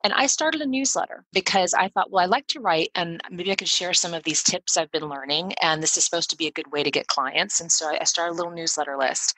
and 0.03 0.13
I 0.13 0.25
started 0.25 0.61
a 0.61 0.65
newsletter 0.65 1.25
because 1.31 1.73
I 1.73 1.89
thought, 1.89 2.11
well, 2.11 2.23
I 2.23 2.27
like 2.27 2.47
to 2.47 2.59
write, 2.59 2.89
and 2.95 3.21
maybe 3.29 3.51
I 3.51 3.55
could 3.55 3.67
share 3.67 3.93
some 3.93 4.13
of 4.13 4.23
these 4.23 4.41
tips 4.41 4.77
I've 4.77 4.91
been 4.91 5.07
learning, 5.07 5.53
and 5.61 5.81
this 5.81 5.97
is 5.97 6.05
supposed 6.05 6.31
to 6.31 6.37
be 6.37 6.47
a 6.47 6.51
good 6.51 6.71
way 6.71 6.81
to 6.81 6.91
get 6.91 7.07
clients. 7.07 7.61
And 7.61 7.71
so 7.71 7.87
I 7.87 8.03
started 8.05 8.33
a 8.33 8.35
little 8.35 8.51
newsletter 8.51 8.97
list 8.97 9.35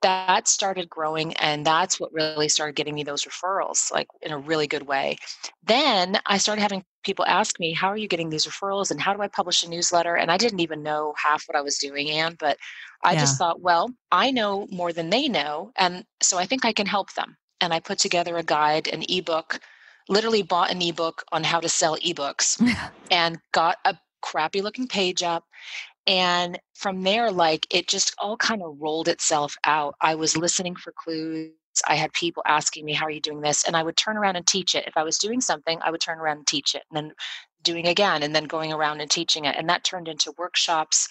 that 0.00 0.48
started 0.48 0.88
growing 0.90 1.32
and 1.34 1.64
that's 1.64 2.00
what 2.00 2.12
really 2.12 2.48
started 2.48 2.74
getting 2.74 2.94
me 2.94 3.04
those 3.04 3.24
referrals 3.24 3.90
like 3.92 4.08
in 4.20 4.32
a 4.32 4.38
really 4.38 4.66
good 4.66 4.86
way. 4.86 5.16
Then 5.64 6.18
i 6.26 6.38
started 6.38 6.62
having 6.62 6.84
people 7.04 7.24
ask 7.26 7.58
me 7.60 7.72
how 7.72 7.88
are 7.88 7.96
you 7.96 8.08
getting 8.08 8.30
these 8.30 8.46
referrals 8.46 8.90
and 8.90 9.00
how 9.00 9.12
do 9.12 9.22
i 9.22 9.28
publish 9.28 9.62
a 9.62 9.68
newsletter? 9.68 10.16
And 10.16 10.30
i 10.30 10.36
didn't 10.36 10.60
even 10.60 10.82
know 10.82 11.14
half 11.22 11.44
what 11.46 11.56
i 11.56 11.60
was 11.60 11.78
doing 11.78 12.10
anne 12.10 12.36
but 12.38 12.56
i 13.04 13.12
yeah. 13.12 13.20
just 13.20 13.38
thought 13.38 13.60
well 13.60 13.90
i 14.10 14.30
know 14.30 14.66
more 14.70 14.92
than 14.92 15.10
they 15.10 15.28
know 15.28 15.72
and 15.76 16.04
so 16.20 16.38
i 16.38 16.46
think 16.46 16.64
i 16.64 16.72
can 16.72 16.86
help 16.86 17.12
them. 17.14 17.36
And 17.60 17.72
i 17.72 17.80
put 17.80 17.98
together 17.98 18.36
a 18.36 18.42
guide 18.42 18.88
an 18.88 19.04
ebook 19.08 19.60
literally 20.08 20.42
bought 20.42 20.70
an 20.70 20.82
ebook 20.82 21.24
on 21.32 21.44
how 21.44 21.60
to 21.60 21.68
sell 21.68 21.96
ebooks 21.98 22.60
and 23.10 23.38
got 23.52 23.78
a 23.84 23.96
crappy 24.22 24.62
looking 24.62 24.86
page 24.86 25.22
up 25.22 25.44
and 26.06 26.58
from 26.74 27.02
there 27.02 27.30
like 27.32 27.66
it 27.70 27.88
just 27.88 28.14
all 28.18 28.36
kind 28.36 28.62
of 28.62 28.76
rolled 28.80 29.08
itself 29.08 29.56
out. 29.64 29.94
I 30.00 30.14
was 30.16 30.36
listening 30.36 30.76
for 30.76 30.92
clues. 30.96 31.52
I 31.88 31.96
had 31.96 32.12
people 32.12 32.42
asking 32.46 32.84
me 32.84 32.92
how 32.94 33.06
are 33.06 33.10
you 33.10 33.20
doing 33.20 33.40
this? 33.40 33.64
And 33.66 33.76
i 33.76 33.82
would 33.82 33.96
turn 33.96 34.16
around 34.18 34.36
and 34.36 34.46
teach 34.46 34.74
it. 34.74 34.86
If 34.86 34.96
i 34.96 35.04
was 35.04 35.18
doing 35.18 35.40
something 35.40 35.80
i 35.82 35.90
would 35.90 36.00
turn 36.02 36.18
around 36.18 36.38
and 36.38 36.46
teach 36.46 36.74
it 36.74 36.84
and 36.90 36.96
then 36.96 37.12
doing 37.62 37.86
again 37.88 38.22
and 38.22 38.34
then 38.34 38.44
going 38.44 38.72
around 38.72 39.00
and 39.00 39.10
teaching 39.10 39.44
it. 39.46 39.56
And 39.58 39.68
that 39.70 39.84
turned 39.84 40.08
into 40.08 40.34
workshops 40.38 41.08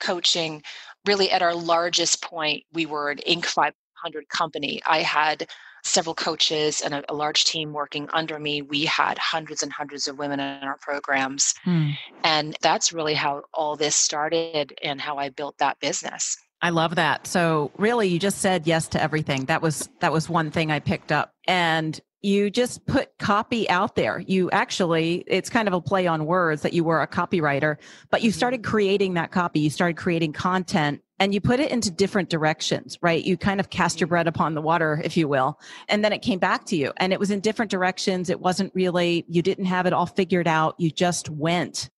coaching, 0.00 0.62
really 1.06 1.30
at 1.30 1.42
our 1.42 1.54
largest 1.54 2.22
point, 2.22 2.64
we 2.72 2.86
were 2.86 3.10
an 3.10 3.18
Inc. 3.28 3.46
500 3.46 4.28
company. 4.28 4.82
I 4.86 5.00
had 5.02 5.48
several 5.82 6.14
coaches 6.14 6.80
and 6.80 6.94
a, 6.94 7.12
a, 7.12 7.14
large 7.14 7.44
team 7.44 7.72
working 7.72 8.08
under 8.12 8.38
me. 8.38 8.62
We 8.62 8.84
had 8.84 9.18
hundreds 9.18 9.62
and 9.62 9.72
hundreds 9.72 10.06
of 10.06 10.18
women 10.18 10.40
in 10.40 10.62
our 10.62 10.78
programs. 10.78 11.54
Mm. 11.66 11.96
And 12.22 12.56
that's 12.60 12.92
really 12.92 13.14
how 13.14 13.42
all 13.52 13.76
this 13.76 13.96
started 13.96 14.78
and 14.82 15.00
how 15.00 15.16
I 15.18 15.28
built 15.28 15.58
that 15.58 15.80
business. 15.80 16.36
I 16.60 16.70
love 16.70 16.94
that. 16.94 17.26
So 17.26 17.72
really 17.76 18.06
you 18.08 18.20
just 18.20 18.38
said 18.38 18.66
yes 18.66 18.86
to 18.88 19.02
everything. 19.02 19.46
That 19.46 19.62
was 19.62 19.88
that 19.98 20.12
was 20.12 20.28
one 20.28 20.52
thing 20.52 20.70
I 20.70 20.78
picked 20.78 21.10
up. 21.10 21.32
And 21.48 22.00
you 22.22 22.50
just 22.50 22.86
put 22.86 23.18
copy 23.18 23.68
out 23.68 23.96
there. 23.96 24.20
You 24.20 24.48
actually, 24.52 25.24
it's 25.26 25.50
kind 25.50 25.66
of 25.66 25.74
a 25.74 25.80
play 25.80 26.06
on 26.06 26.24
words 26.24 26.62
that 26.62 26.72
you 26.72 26.84
were 26.84 27.02
a 27.02 27.08
copywriter, 27.08 27.78
but 28.10 28.22
you 28.22 28.30
mm-hmm. 28.30 28.36
started 28.36 28.62
creating 28.62 29.14
that 29.14 29.32
copy. 29.32 29.58
You 29.58 29.70
started 29.70 29.96
creating 29.96 30.32
content 30.32 31.02
and 31.22 31.32
you 31.32 31.40
put 31.40 31.60
it 31.60 31.70
into 31.70 31.88
different 31.88 32.30
directions, 32.30 32.98
right? 33.00 33.22
You 33.24 33.36
kind 33.36 33.60
of 33.60 33.70
cast 33.70 34.00
your 34.00 34.08
mm-hmm. 34.08 34.14
bread 34.14 34.26
upon 34.26 34.54
the 34.54 34.60
water, 34.60 35.00
if 35.04 35.16
you 35.16 35.28
will. 35.28 35.56
And 35.88 36.04
then 36.04 36.12
it 36.12 36.20
came 36.20 36.40
back 36.40 36.64
to 36.66 36.76
you 36.76 36.92
and 36.96 37.12
it 37.12 37.20
was 37.20 37.30
in 37.30 37.38
different 37.38 37.70
directions. 37.70 38.28
It 38.28 38.40
wasn't 38.40 38.74
really, 38.74 39.24
you 39.28 39.40
didn't 39.40 39.66
have 39.66 39.86
it 39.86 39.92
all 39.92 40.06
figured 40.06 40.48
out. 40.48 40.74
You 40.78 40.90
just 40.90 41.30
went. 41.30 41.90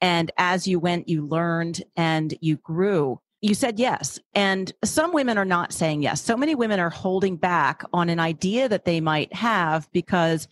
And 0.00 0.32
as 0.38 0.66
you 0.66 0.78
went, 0.78 1.10
you 1.10 1.26
learned 1.26 1.82
and 1.94 2.32
you 2.40 2.56
grew 2.56 3.20
you 3.42 3.54
said 3.54 3.78
yes. 3.78 4.18
And 4.34 4.70
some 4.84 5.14
women 5.14 5.38
are 5.38 5.46
not 5.46 5.72
saying 5.72 6.02
yes. 6.02 6.20
So 6.20 6.36
many 6.36 6.54
women 6.54 6.78
are 6.78 6.90
holding 6.90 7.36
back 7.36 7.82
on 7.90 8.10
an 8.10 8.20
idea 8.20 8.68
that 8.68 8.84
they 8.84 9.00
might 9.00 9.32
have 9.34 9.90
because 9.92 10.46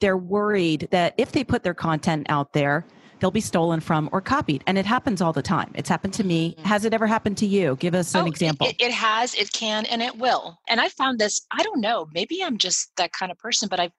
they're 0.00 0.16
worried 0.16 0.86
that 0.92 1.14
if 1.18 1.32
they 1.32 1.42
put 1.42 1.64
their 1.64 1.74
content 1.74 2.26
out 2.28 2.52
there, 2.52 2.86
they'll 3.20 3.30
be 3.30 3.40
stolen 3.40 3.80
from 3.80 4.08
or 4.12 4.20
copied. 4.20 4.62
And 4.66 4.78
it 4.78 4.86
happens 4.86 5.20
all 5.20 5.32
the 5.32 5.42
time. 5.42 5.70
It's 5.74 5.88
happened 5.88 6.14
to 6.14 6.24
me. 6.24 6.52
Mm-hmm. 6.52 6.64
Has 6.64 6.84
it 6.84 6.94
ever 6.94 7.06
happened 7.06 7.36
to 7.38 7.46
you? 7.46 7.76
Give 7.76 7.94
us 7.94 8.14
an 8.14 8.24
oh, 8.24 8.26
example. 8.26 8.66
It, 8.66 8.76
it, 8.78 8.92
has, 8.92 9.34
it 9.34 9.52
can, 9.52 9.86
and 9.86 10.02
it 10.02 10.16
will. 10.16 10.58
And 10.68 10.80
I 10.80 10.88
found 10.88 11.18
this, 11.18 11.40
I 11.50 11.62
don't 11.62 11.80
know, 11.80 12.08
maybe 12.12 12.42
I'm 12.42 12.58
just 12.58 12.90
that 12.96 13.12
kind 13.12 13.32
of 13.32 13.38
person, 13.38 13.68
but 13.68 13.80
I've 13.80 13.92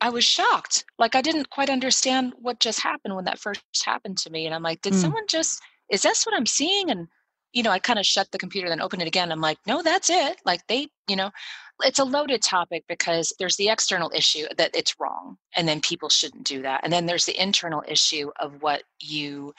I 0.00 0.10
was 0.10 0.24
shocked. 0.24 0.84
Like 0.98 1.14
I 1.14 1.22
didn't 1.22 1.48
quite 1.50 1.70
understand 1.70 2.34
what 2.38 2.60
just 2.60 2.80
happened 2.80 3.14
when 3.16 3.24
that 3.24 3.38
first 3.38 3.62
happened 3.84 4.18
to 4.18 4.30
me. 4.30 4.44
And 4.44 4.54
I'm 4.54 4.62
like, 4.62 4.82
did 4.82 4.92
mm. 4.92 5.00
someone 5.00 5.24
just 5.28 5.62
is 5.88 6.02
this 6.02 6.26
what 6.26 6.34
I'm 6.34 6.46
seeing? 6.46 6.90
And 6.90 7.08
you 7.54 7.62
know, 7.62 7.70
I 7.70 7.78
kind 7.78 7.98
of 7.98 8.04
shut 8.04 8.30
the 8.32 8.38
computer, 8.38 8.68
then 8.68 8.82
open 8.82 9.00
it 9.00 9.06
again. 9.06 9.30
I'm 9.30 9.40
like, 9.40 9.58
no, 9.66 9.80
that's 9.80 10.10
it. 10.10 10.38
Like 10.44 10.66
they, 10.66 10.88
you 11.08 11.16
know, 11.16 11.30
it's 11.82 11.98
a 11.98 12.04
loaded 12.04 12.42
topic 12.42 12.84
because 12.88 13.32
there's 13.38 13.56
the 13.56 13.68
external 13.68 14.10
issue 14.14 14.46
that 14.56 14.74
it's 14.74 14.98
wrong 15.00 15.36
and 15.56 15.66
then 15.66 15.80
people 15.80 16.08
shouldn't 16.08 16.44
do 16.44 16.62
that. 16.62 16.80
And 16.84 16.92
then 16.92 17.06
there's 17.06 17.26
the 17.26 17.40
internal 17.40 17.82
issue 17.88 18.30
of 18.38 18.62
what 18.62 18.84
you 19.00 19.54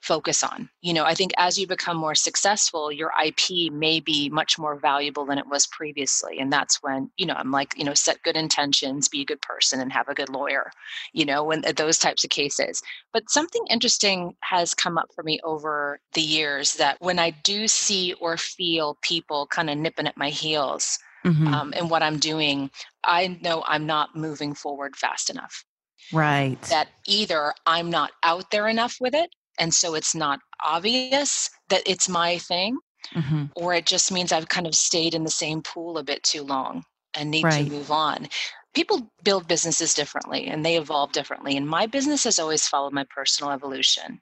focus 0.00 0.42
on. 0.42 0.68
You 0.80 0.94
know, 0.94 1.04
I 1.04 1.14
think 1.14 1.32
as 1.36 1.58
you 1.58 1.66
become 1.66 1.96
more 1.96 2.14
successful, 2.14 2.90
your 2.90 3.12
IP 3.22 3.70
may 3.72 4.00
be 4.00 4.28
much 4.30 4.58
more 4.58 4.76
valuable 4.76 5.26
than 5.26 5.38
it 5.38 5.46
was 5.46 5.66
previously. 5.66 6.38
And 6.38 6.52
that's 6.52 6.82
when, 6.82 7.10
you 7.16 7.26
know, 7.26 7.34
I'm 7.34 7.50
like, 7.50 7.74
you 7.76 7.84
know, 7.84 7.94
set 7.94 8.22
good 8.22 8.36
intentions, 8.36 9.08
be 9.08 9.22
a 9.22 9.26
good 9.26 9.42
person, 9.42 9.80
and 9.80 9.92
have 9.92 10.08
a 10.08 10.14
good 10.14 10.30
lawyer, 10.30 10.70
you 11.12 11.24
know, 11.24 11.44
when 11.44 11.64
uh, 11.66 11.72
those 11.72 11.98
types 11.98 12.24
of 12.24 12.30
cases. 12.30 12.82
But 13.12 13.28
something 13.28 13.64
interesting 13.68 14.34
has 14.40 14.74
come 14.74 14.96
up 14.96 15.10
for 15.14 15.22
me 15.22 15.38
over 15.44 16.00
the 16.14 16.22
years 16.22 16.74
that 16.76 16.96
when 17.00 17.18
I 17.18 17.30
do 17.30 17.68
see 17.68 18.14
or 18.14 18.36
feel 18.36 18.96
people 19.02 19.46
kind 19.48 19.68
of 19.68 19.76
nipping 19.76 20.06
at 20.06 20.16
my 20.16 20.30
heels, 20.30 20.98
Mm-hmm. 21.24 21.54
Um, 21.54 21.74
and 21.76 21.90
what 21.90 22.02
I'm 22.02 22.18
doing, 22.18 22.70
I 23.04 23.38
know 23.42 23.62
I'm 23.66 23.86
not 23.86 24.16
moving 24.16 24.54
forward 24.54 24.96
fast 24.96 25.30
enough. 25.30 25.64
Right. 26.12 26.60
That 26.62 26.88
either 27.06 27.52
I'm 27.66 27.90
not 27.90 28.12
out 28.22 28.50
there 28.50 28.68
enough 28.68 28.96
with 29.00 29.14
it 29.14 29.30
and 29.60 29.72
so 29.72 29.94
it's 29.94 30.14
not 30.14 30.40
obvious 30.66 31.50
that 31.68 31.82
it's 31.86 32.08
my 32.08 32.38
thing 32.38 32.78
mm-hmm. 33.14 33.44
or 33.54 33.74
it 33.74 33.86
just 33.86 34.10
means 34.10 34.32
i've 34.32 34.48
kind 34.48 34.66
of 34.66 34.74
stayed 34.74 35.14
in 35.14 35.22
the 35.22 35.30
same 35.30 35.62
pool 35.62 35.98
a 35.98 36.02
bit 36.02 36.22
too 36.24 36.42
long 36.42 36.82
and 37.14 37.30
need 37.30 37.44
right. 37.44 37.66
to 37.66 37.70
move 37.70 37.90
on 37.92 38.28
people 38.74 39.12
build 39.22 39.46
businesses 39.46 39.94
differently 39.94 40.46
and 40.46 40.64
they 40.64 40.76
evolve 40.76 41.12
differently 41.12 41.56
and 41.56 41.68
my 41.68 41.86
business 41.86 42.24
has 42.24 42.38
always 42.38 42.66
followed 42.66 42.92
my 42.92 43.04
personal 43.14 43.52
evolution 43.52 44.20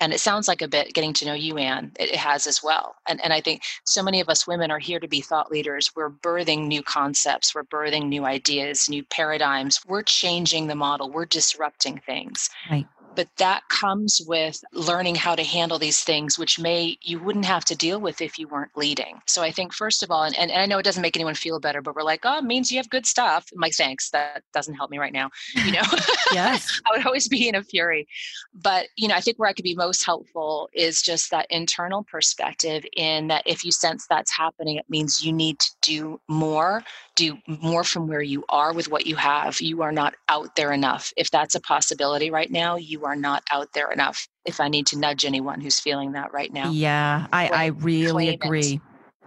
and 0.00 0.12
it 0.12 0.20
sounds 0.20 0.48
like 0.48 0.62
a 0.62 0.68
bit 0.68 0.94
getting 0.94 1.12
to 1.14 1.24
know 1.24 1.34
you 1.34 1.56
anne 1.58 1.92
it, 1.98 2.10
it 2.10 2.16
has 2.16 2.46
as 2.46 2.62
well. 2.62 2.96
And, 3.08 3.22
and 3.22 3.32
i 3.32 3.40
think 3.40 3.62
so 3.84 4.02
many 4.02 4.20
of 4.20 4.28
us 4.28 4.46
women 4.46 4.70
are 4.70 4.78
here 4.78 5.00
to 5.00 5.08
be 5.08 5.20
thought 5.20 5.50
leaders. 5.50 5.90
We're 5.94 6.10
birthing 6.10 6.66
new 6.66 6.82
concepts. 6.82 7.54
We're 7.54 7.64
birthing 7.64 8.08
new 8.08 8.24
ideas 8.24 8.88
new 8.88 9.04
paradigms. 9.04 9.80
We're 9.86 10.02
changing 10.02 10.66
the 10.66 10.74
model. 10.74 11.10
We're 11.10 11.26
disrupting 11.26 12.00
things. 12.06 12.50
Right 12.70 12.86
but 13.14 13.28
that 13.36 13.62
comes 13.68 14.20
with 14.26 14.62
learning 14.72 15.14
how 15.14 15.34
to 15.34 15.42
handle 15.42 15.78
these 15.78 16.02
things 16.02 16.38
which 16.38 16.58
may 16.58 16.96
you 17.02 17.18
wouldn't 17.18 17.44
have 17.44 17.64
to 17.64 17.76
deal 17.76 18.00
with 18.00 18.20
if 18.20 18.38
you 18.38 18.48
weren't 18.48 18.76
leading. 18.76 19.20
So 19.26 19.42
i 19.42 19.50
think 19.50 19.72
first 19.72 20.02
of 20.02 20.10
all 20.10 20.24
and, 20.24 20.36
and 20.36 20.52
i 20.52 20.66
know 20.66 20.78
it 20.78 20.84
doesn't 20.84 21.02
make 21.02 21.16
anyone 21.16 21.34
feel 21.34 21.60
better 21.60 21.82
but 21.82 21.94
we're 21.94 22.02
like 22.02 22.20
oh 22.24 22.38
it 22.38 22.44
means 22.44 22.70
you 22.70 22.78
have 22.78 22.90
good 22.90 23.06
stuff. 23.06 23.46
I'm 23.52 23.60
like 23.60 23.74
thanks 23.74 24.10
that 24.10 24.42
doesn't 24.52 24.74
help 24.74 24.90
me 24.90 24.98
right 24.98 25.12
now 25.12 25.30
you 25.54 25.72
know? 25.72 25.82
Yes. 26.32 26.80
I 26.86 26.96
would 26.96 27.06
always 27.06 27.28
be 27.28 27.48
in 27.48 27.54
a 27.54 27.62
fury. 27.62 28.08
But 28.54 28.86
you 28.96 29.08
know 29.08 29.14
i 29.14 29.20
think 29.20 29.38
where 29.38 29.48
i 29.48 29.52
could 29.52 29.64
be 29.64 29.74
most 29.74 30.04
helpful 30.04 30.68
is 30.72 31.02
just 31.02 31.30
that 31.30 31.46
internal 31.50 32.04
perspective 32.04 32.84
in 32.96 33.28
that 33.28 33.42
if 33.46 33.64
you 33.64 33.72
sense 33.72 34.06
that's 34.08 34.30
happening 34.30 34.76
it 34.76 34.86
means 34.88 35.24
you 35.24 35.32
need 35.32 35.58
to 35.58 35.70
do 35.82 36.20
more 36.28 36.82
do 37.16 37.38
more 37.46 37.84
from 37.84 38.08
where 38.08 38.22
you 38.22 38.44
are 38.48 38.72
with 38.72 38.90
what 38.90 39.06
you 39.06 39.14
have 39.14 39.60
you 39.60 39.82
are 39.82 39.92
not 39.92 40.14
out 40.28 40.56
there 40.56 40.72
enough 40.72 41.12
if 41.16 41.30
that's 41.30 41.54
a 41.54 41.60
possibility 41.60 42.30
right 42.30 42.50
now 42.50 42.76
you 42.76 43.04
are 43.04 43.16
not 43.16 43.42
out 43.52 43.72
there 43.72 43.92
enough 43.92 44.28
if 44.44 44.60
I 44.60 44.68
need 44.68 44.86
to 44.88 44.98
nudge 44.98 45.24
anyone 45.24 45.60
who's 45.60 45.80
feeling 45.80 46.12
that 46.12 46.32
right 46.32 46.52
now. 46.52 46.70
Yeah, 46.70 47.26
I, 47.32 47.48
I 47.48 47.66
really 47.66 48.28
agree. 48.28 48.74
It. 48.74 48.80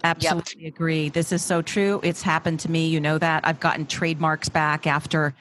Absolutely 0.03 0.63
yep. 0.63 0.73
agree. 0.73 1.09
This 1.09 1.31
is 1.31 1.43
so 1.43 1.61
true. 1.61 1.99
It's 2.03 2.21
happened 2.21 2.59
to 2.61 2.71
me. 2.71 2.87
You 2.87 2.99
know 2.99 3.17
that. 3.17 3.47
I've 3.47 3.59
gotten 3.59 3.87
trademarks 3.87 4.47
back 4.47 4.85
after 4.85 5.33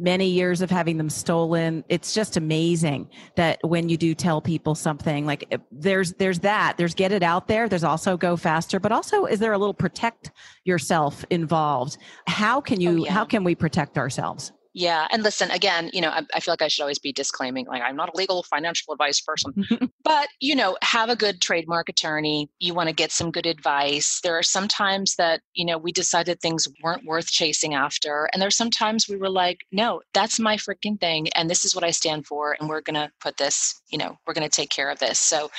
many 0.00 0.26
years 0.26 0.62
of 0.62 0.70
having 0.70 0.96
them 0.96 1.10
stolen. 1.10 1.84
It's 1.88 2.14
just 2.14 2.36
amazing 2.36 3.08
that 3.36 3.60
when 3.62 3.88
you 3.88 3.96
do 3.96 4.14
tell 4.14 4.40
people 4.40 4.74
something 4.74 5.26
like 5.26 5.46
eh, 5.50 5.58
there's 5.70 6.14
there's 6.14 6.40
that, 6.40 6.76
there's 6.78 6.94
get 6.94 7.12
it 7.12 7.22
out 7.22 7.46
there, 7.46 7.68
there's 7.68 7.84
also 7.84 8.16
go 8.16 8.36
faster, 8.36 8.80
but 8.80 8.90
also 8.90 9.26
is 9.26 9.38
there 9.38 9.52
a 9.52 9.58
little 9.58 9.74
protect 9.74 10.32
yourself 10.64 11.24
involved? 11.30 11.98
How 12.26 12.60
can 12.60 12.80
you 12.80 13.02
oh, 13.02 13.04
yeah. 13.04 13.12
how 13.12 13.24
can 13.24 13.44
we 13.44 13.54
protect 13.54 13.98
ourselves? 13.98 14.52
Yeah. 14.72 15.08
And 15.10 15.24
listen, 15.24 15.50
again, 15.50 15.90
you 15.92 16.00
know, 16.00 16.10
I, 16.10 16.22
I, 16.32 16.38
feel 16.38 16.52
like 16.52 16.62
I 16.62 16.68
should 16.68 16.82
always 16.82 17.00
be 17.00 17.12
disclaiming, 17.12 17.66
like, 17.66 17.82
I'm 17.82 17.96
not 17.96 18.10
a 18.14 18.16
legal 18.16 18.44
financial 18.44 18.92
advice 18.92 19.20
person, 19.20 19.52
but, 20.04 20.28
you 20.38 20.54
know, 20.54 20.76
have 20.82 21.10
a 21.10 21.16
good 21.16 21.40
trademark 21.40 21.88
attorney. 21.88 22.48
You 22.60 22.72
want 22.74 22.88
to 22.88 22.94
get 22.94 23.10
some 23.10 23.32
good 23.32 23.46
advice. 23.46 24.20
There 24.22 24.38
are 24.38 24.44
some 24.44 24.68
times 24.68 25.16
that, 25.16 25.40
you 25.54 25.64
know, 25.64 25.76
we 25.76 25.90
decided 25.90 26.40
things 26.40 26.68
weren't 26.84 27.04
worth 27.04 27.26
chasing 27.26 27.74
after. 27.74 28.28
And 28.32 28.40
there's 28.40 28.56
sometimes 28.56 29.08
we 29.08 29.16
were 29.16 29.30
like, 29.30 29.58
no, 29.72 30.02
that's 30.14 30.38
my 30.38 30.56
freaking 30.56 31.00
thing. 31.00 31.28
And 31.34 31.50
this 31.50 31.64
is 31.64 31.74
what 31.74 31.84
I 31.84 31.90
stand 31.90 32.26
for. 32.26 32.56
And 32.60 32.68
we're 32.68 32.80
going 32.80 32.94
to 32.94 33.10
put 33.20 33.38
this, 33.38 33.82
you 33.88 33.98
know, 33.98 34.18
we're 34.24 34.34
going 34.34 34.48
to 34.48 34.56
take 34.56 34.70
care 34.70 34.90
of 34.90 35.00
this. 35.00 35.18
So 35.18 35.50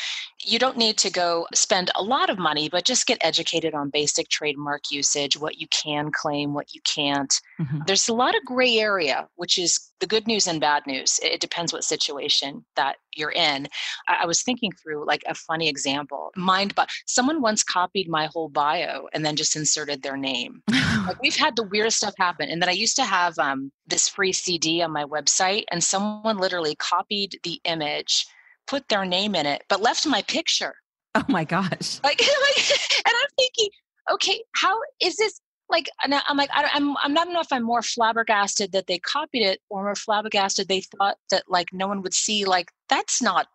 you 0.44 0.60
don't 0.60 0.78
need 0.78 0.98
to 0.98 1.10
go 1.10 1.48
spend 1.54 1.92
a 1.96 2.04
lot 2.04 2.30
of 2.30 2.38
money, 2.38 2.70
but 2.70 2.86
just 2.86 3.08
get 3.08 3.18
educated 3.22 3.74
on 3.74 3.90
basic 3.90 4.30
trademark 4.30 4.92
usage, 4.92 5.38
what 5.38 5.60
you 5.60 5.68
can 5.68 6.12
claim, 6.12 6.54
what 6.54 6.74
you 6.74 6.82
can't. 6.82 7.34
Mm-hmm. 7.60 7.80
There's 7.88 8.10
a 8.10 8.14
lot 8.14 8.36
of 8.36 8.44
gray 8.46 8.78
area 8.78 9.28
which 9.36 9.58
is 9.58 9.92
the 10.00 10.08
good 10.08 10.28
news 10.28 10.48
and 10.48 10.60
bad 10.60 10.86
news. 10.86 11.20
It 11.24 11.40
depends 11.40 11.72
what 11.72 11.84
situation 11.84 12.66
that 12.76 12.98
you're 13.16 13.32
in. 13.32 13.68
I 14.08 14.26
was 14.26 14.42
thinking 14.42 14.72
through 14.72 15.06
like 15.06 15.24
a 15.28 15.36
funny 15.36 15.70
example. 15.70 16.32
Mind, 16.36 16.76
but 16.76 16.90
someone 17.06 17.42
once 17.42 17.64
copied 17.64 18.10
my 18.10 18.26
whole 18.26 18.50
bio 18.50 19.08
and 19.14 19.26
then 19.26 19.36
just 19.36 19.56
inserted 19.56 20.02
their 20.02 20.18
name. 20.18 20.64
like 21.08 21.20
we've 21.22 21.36
had 21.36 21.56
the 21.56 21.64
weirdest 21.64 21.98
stuff 21.98 22.14
happen. 22.18 22.50
And 22.50 22.62
then 22.62 22.70
I 22.70 22.74
used 22.74 22.96
to 22.98 23.04
have 23.04 23.38
um, 23.40 23.72
this 23.88 24.10
free 24.10 24.34
CD 24.34 24.82
on 24.82 24.92
my 24.92 25.06
website, 25.06 25.64
and 25.72 25.84
someone 25.84 26.38
literally 26.38 26.76
copied 26.76 27.40
the 27.44 27.62
image, 27.66 28.26
put 28.68 28.88
their 28.90 29.06
name 29.06 29.36
in 29.36 29.46
it, 29.46 29.64
but 29.70 29.82
left 29.82 30.06
my 30.06 30.22
picture. 30.24 30.76
Oh 31.16 31.26
my 31.28 31.44
gosh! 31.44 32.00
Like, 32.04 32.20
like 32.20 32.72
and 33.06 33.14
I'm 33.22 33.30
thinking, 33.38 33.70
okay, 34.12 34.42
how 34.56 34.80
is 35.02 35.18
this? 35.18 35.42
like 35.72 35.90
i'm 36.04 36.38
like 36.38 36.50
I, 36.54 36.64
am 36.76 36.92
I'm, 36.92 36.98
I'm 37.04 37.14
not 37.14 37.30
know 37.30 37.40
if 37.40 37.52
i'm 37.52 37.64
more 37.64 37.82
flabbergasted 37.82 38.74
that 38.74 38.88
they 38.88 39.00
copied 39.00 39.44
it 39.44 39.62
or 39.70 39.84
more 39.84 39.96
flabbergasted 39.96 40.68
they 40.68 40.82
thought 40.82 41.18
that 41.32 41.44
like 41.48 41.70
no 41.72 41.88
one 41.88 42.02
would 42.02 42.14
see 42.14 42.46
like 42.46 42.70
that's 42.90 43.22
not 43.22 43.48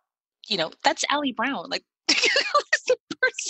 you 0.47 0.57
know 0.57 0.71
that's 0.83 1.05
ali 1.11 1.31
brown 1.31 1.69
like 1.69 1.83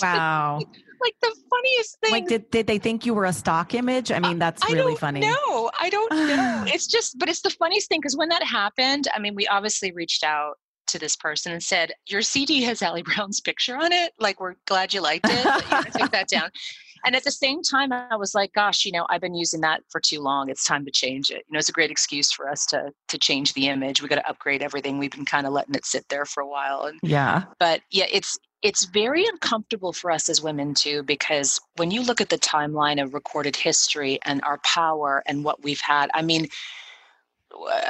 wow 0.02 0.58
like 1.00 1.14
the 1.22 1.34
funniest 1.50 1.98
thing 2.00 2.12
like 2.12 2.26
did, 2.26 2.50
did 2.50 2.66
they 2.66 2.78
think 2.78 3.06
you 3.06 3.14
were 3.14 3.24
a 3.24 3.32
stock 3.32 3.74
image 3.74 4.10
i 4.10 4.18
mean 4.18 4.38
that's 4.38 4.62
I 4.68 4.72
really 4.72 4.96
funny 4.96 5.20
no 5.20 5.70
i 5.80 5.88
don't 5.90 6.12
know 6.12 6.64
it's 6.68 6.86
just 6.86 7.18
but 7.18 7.28
it's 7.28 7.42
the 7.42 7.50
funniest 7.50 7.88
thing 7.88 8.00
because 8.00 8.16
when 8.16 8.28
that 8.30 8.42
happened 8.42 9.08
i 9.14 9.18
mean 9.18 9.34
we 9.34 9.46
obviously 9.46 9.92
reached 9.92 10.24
out 10.24 10.54
to 10.88 10.98
this 10.98 11.16
person 11.16 11.52
and 11.52 11.62
said, 11.62 11.92
Your 12.06 12.22
CD 12.22 12.62
has 12.62 12.82
Ali 12.82 13.02
Brown's 13.02 13.40
picture 13.40 13.76
on 13.76 13.92
it. 13.92 14.12
Like, 14.18 14.40
we're 14.40 14.56
glad 14.66 14.92
you 14.92 15.00
liked 15.00 15.26
it. 15.28 15.44
But 15.70 15.92
take 15.92 16.10
that 16.10 16.28
down. 16.28 16.50
And 17.04 17.14
at 17.14 17.22
the 17.22 17.30
same 17.30 17.62
time, 17.62 17.92
I 17.92 18.16
was 18.16 18.34
like, 18.34 18.52
gosh, 18.52 18.84
you 18.84 18.90
know, 18.90 19.06
I've 19.08 19.20
been 19.20 19.34
using 19.34 19.60
that 19.60 19.82
for 19.88 20.00
too 20.00 20.20
long. 20.20 20.48
It's 20.48 20.64
time 20.64 20.84
to 20.84 20.90
change 20.90 21.30
it. 21.30 21.44
You 21.48 21.52
know, 21.52 21.58
it's 21.58 21.68
a 21.68 21.72
great 21.72 21.90
excuse 21.90 22.32
for 22.32 22.48
us 22.48 22.66
to 22.66 22.92
to 23.08 23.18
change 23.18 23.52
the 23.54 23.68
image. 23.68 24.02
We 24.02 24.08
got 24.08 24.16
to 24.16 24.28
upgrade 24.28 24.62
everything. 24.62 24.98
We've 24.98 25.10
been 25.10 25.24
kind 25.24 25.46
of 25.46 25.52
letting 25.52 25.74
it 25.74 25.86
sit 25.86 26.08
there 26.08 26.24
for 26.24 26.42
a 26.42 26.48
while. 26.48 26.82
And 26.82 26.98
yeah. 27.02 27.44
But 27.60 27.82
yeah, 27.90 28.06
it's 28.10 28.38
it's 28.62 28.86
very 28.86 29.24
uncomfortable 29.26 29.92
for 29.92 30.10
us 30.10 30.28
as 30.28 30.42
women 30.42 30.74
too 30.74 31.02
because 31.04 31.60
when 31.76 31.90
you 31.90 32.02
look 32.02 32.20
at 32.20 32.28
the 32.28 32.38
timeline 32.38 33.02
of 33.02 33.14
recorded 33.14 33.54
history 33.54 34.18
and 34.24 34.42
our 34.42 34.58
power 34.58 35.22
and 35.26 35.44
what 35.44 35.62
we've 35.62 35.80
had 35.80 36.10
i 36.14 36.22
mean 36.22 36.48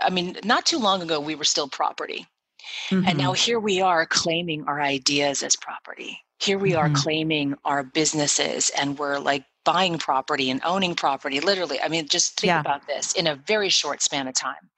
i 0.02 0.10
mean 0.10 0.36
not 0.44 0.66
too 0.66 0.78
long 0.78 1.00
ago 1.00 1.20
we 1.20 1.34
were 1.34 1.44
still 1.44 1.68
property 1.68 2.26
mm-hmm. 2.90 3.06
and 3.06 3.18
now 3.18 3.32
mm-hmm. 3.32 3.44
here 3.44 3.60
we 3.60 3.80
are 3.80 4.06
claiming 4.06 4.64
our 4.64 4.80
ideas 4.80 5.42
as 5.42 5.56
property 5.56 6.20
here 6.38 6.58
we 6.58 6.72
mm-hmm. 6.72 6.78
are 6.80 6.90
claiming 6.94 7.54
our 7.64 7.82
businesses 7.82 8.70
and 8.78 8.98
we're 8.98 9.18
like 9.18 9.44
buying 9.64 9.98
property 9.98 10.50
and 10.50 10.60
owning 10.64 10.94
property 10.94 11.40
literally 11.40 11.80
i 11.80 11.88
mean 11.88 12.06
just 12.08 12.38
think 12.40 12.48
yeah. 12.48 12.60
about 12.60 12.86
this 12.86 13.12
in 13.12 13.26
a 13.26 13.34
very 13.34 13.68
short 13.68 14.00
span 14.00 14.28
of 14.28 14.34
time 14.34 14.70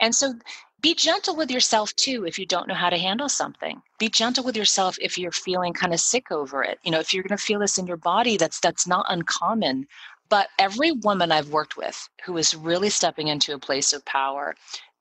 and 0.00 0.14
so 0.14 0.34
be 0.82 0.94
gentle 0.94 1.36
with 1.36 1.50
yourself 1.50 1.94
too 1.96 2.26
if 2.26 2.38
you 2.38 2.46
don't 2.46 2.68
know 2.68 2.74
how 2.74 2.90
to 2.90 2.98
handle 2.98 3.28
something 3.28 3.80
be 3.98 4.08
gentle 4.08 4.44
with 4.44 4.56
yourself 4.56 4.96
if 5.00 5.16
you're 5.16 5.32
feeling 5.32 5.72
kind 5.72 5.94
of 5.94 6.00
sick 6.00 6.30
over 6.30 6.62
it 6.62 6.78
you 6.82 6.90
know 6.90 6.98
if 6.98 7.14
you're 7.14 7.22
going 7.22 7.36
to 7.36 7.42
feel 7.42 7.60
this 7.60 7.78
in 7.78 7.86
your 7.86 7.96
body 7.96 8.36
that's 8.36 8.60
that's 8.60 8.86
not 8.86 9.06
uncommon 9.08 9.86
but 10.28 10.48
every 10.58 10.92
woman 10.92 11.30
i've 11.30 11.50
worked 11.50 11.76
with 11.76 12.08
who 12.24 12.36
is 12.36 12.54
really 12.54 12.90
stepping 12.90 13.28
into 13.28 13.54
a 13.54 13.58
place 13.58 13.92
of 13.92 14.04
power 14.04 14.54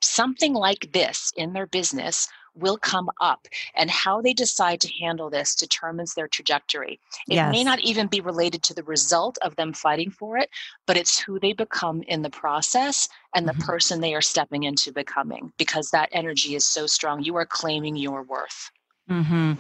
something 0.06 0.54
like 0.54 0.92
this 0.92 1.32
in 1.36 1.54
their 1.54 1.68
business 1.68 2.28
will 2.56 2.78
come 2.78 3.10
up 3.20 3.48
and 3.76 3.90
how 3.90 4.22
they 4.22 4.34
decide 4.34 4.80
to 4.80 4.94
handle 4.94 5.30
this 5.30 5.56
determines 5.56 6.14
their 6.14 6.28
trajectory 6.28 7.00
it 7.28 7.36
yes. 7.36 7.52
may 7.52 7.64
not 7.64 7.80
even 7.82 8.08
be 8.08 8.22
related 8.22 8.64
to 8.64 8.74
the 8.74 8.84
result 8.84 9.38
of 9.42 9.56
them 9.58 9.74
fighting 9.74 10.10
for 10.10 10.38
it 10.38 10.50
but 10.86 10.96
it's 10.96 11.20
who 11.20 11.40
they 11.40 11.54
become 11.54 12.02
in 12.04 12.22
the 12.22 12.30
process 12.30 13.10
and 13.36 13.48
the 13.48 13.52
mm-hmm. 13.52 13.64
person 13.64 14.00
they 14.00 14.16
are 14.16 14.22
stepping 14.22 14.64
into 14.64 14.92
becoming 14.92 15.52
because 15.58 15.90
that 15.92 16.10
energy 16.14 16.56
is 16.56 16.66
so 16.66 16.88
strong 16.88 17.22
you 17.22 17.36
are 17.36 17.46
claiming 17.46 17.96
your 17.96 18.24
worth 18.24 18.72
mm-hmm. 19.10 19.54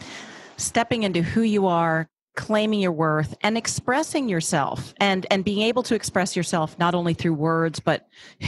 stepping 0.57 1.03
into 1.03 1.21
who 1.21 1.41
you 1.41 1.67
are 1.67 2.07
claiming 2.35 2.79
your 2.79 2.91
worth 2.91 3.35
and 3.41 3.57
expressing 3.57 4.29
yourself 4.29 4.93
and 4.99 5.25
and 5.31 5.43
being 5.43 5.61
able 5.61 5.83
to 5.83 5.95
express 5.95 6.35
yourself 6.35 6.77
not 6.77 6.93
only 6.93 7.13
through 7.13 7.33
words 7.33 7.79
but 7.79 8.07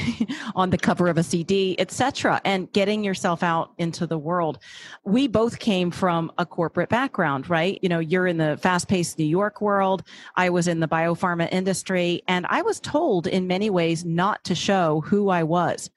on 0.56 0.70
the 0.70 0.78
cover 0.78 1.08
of 1.08 1.18
a 1.18 1.24
CD 1.24 1.76
etc 1.80 2.42
and 2.46 2.72
getting 2.74 3.04
yourself 3.04 3.44
out 3.44 3.72
into 3.78 4.06
the 4.06 4.18
world. 4.18 4.60
We 5.04 5.28
both 5.28 5.60
came 5.60 5.92
from 5.92 6.32
a 6.38 6.46
corporate 6.46 6.90
background 6.90 7.50
right? 7.50 7.80
You 7.82 7.90
know 7.90 8.00
you're 8.00 8.28
in 8.28 8.38
the 8.38 8.58
fast-paced 8.62 9.18
New 9.18 9.26
York 9.26 9.62
world. 9.62 10.04
I 10.36 10.50
was 10.50 10.68
in 10.68 10.80
the 10.80 10.88
biopharma 10.88 11.48
industry 11.52 12.22
and 12.28 12.46
I 12.50 12.62
was 12.62 12.80
told 12.80 13.28
in 13.28 13.48
many 13.48 13.70
ways 13.70 14.06
not 14.06 14.44
to 14.46 14.56
show 14.56 15.02
who 15.02 15.30
I 15.30 15.44
was 15.44 15.90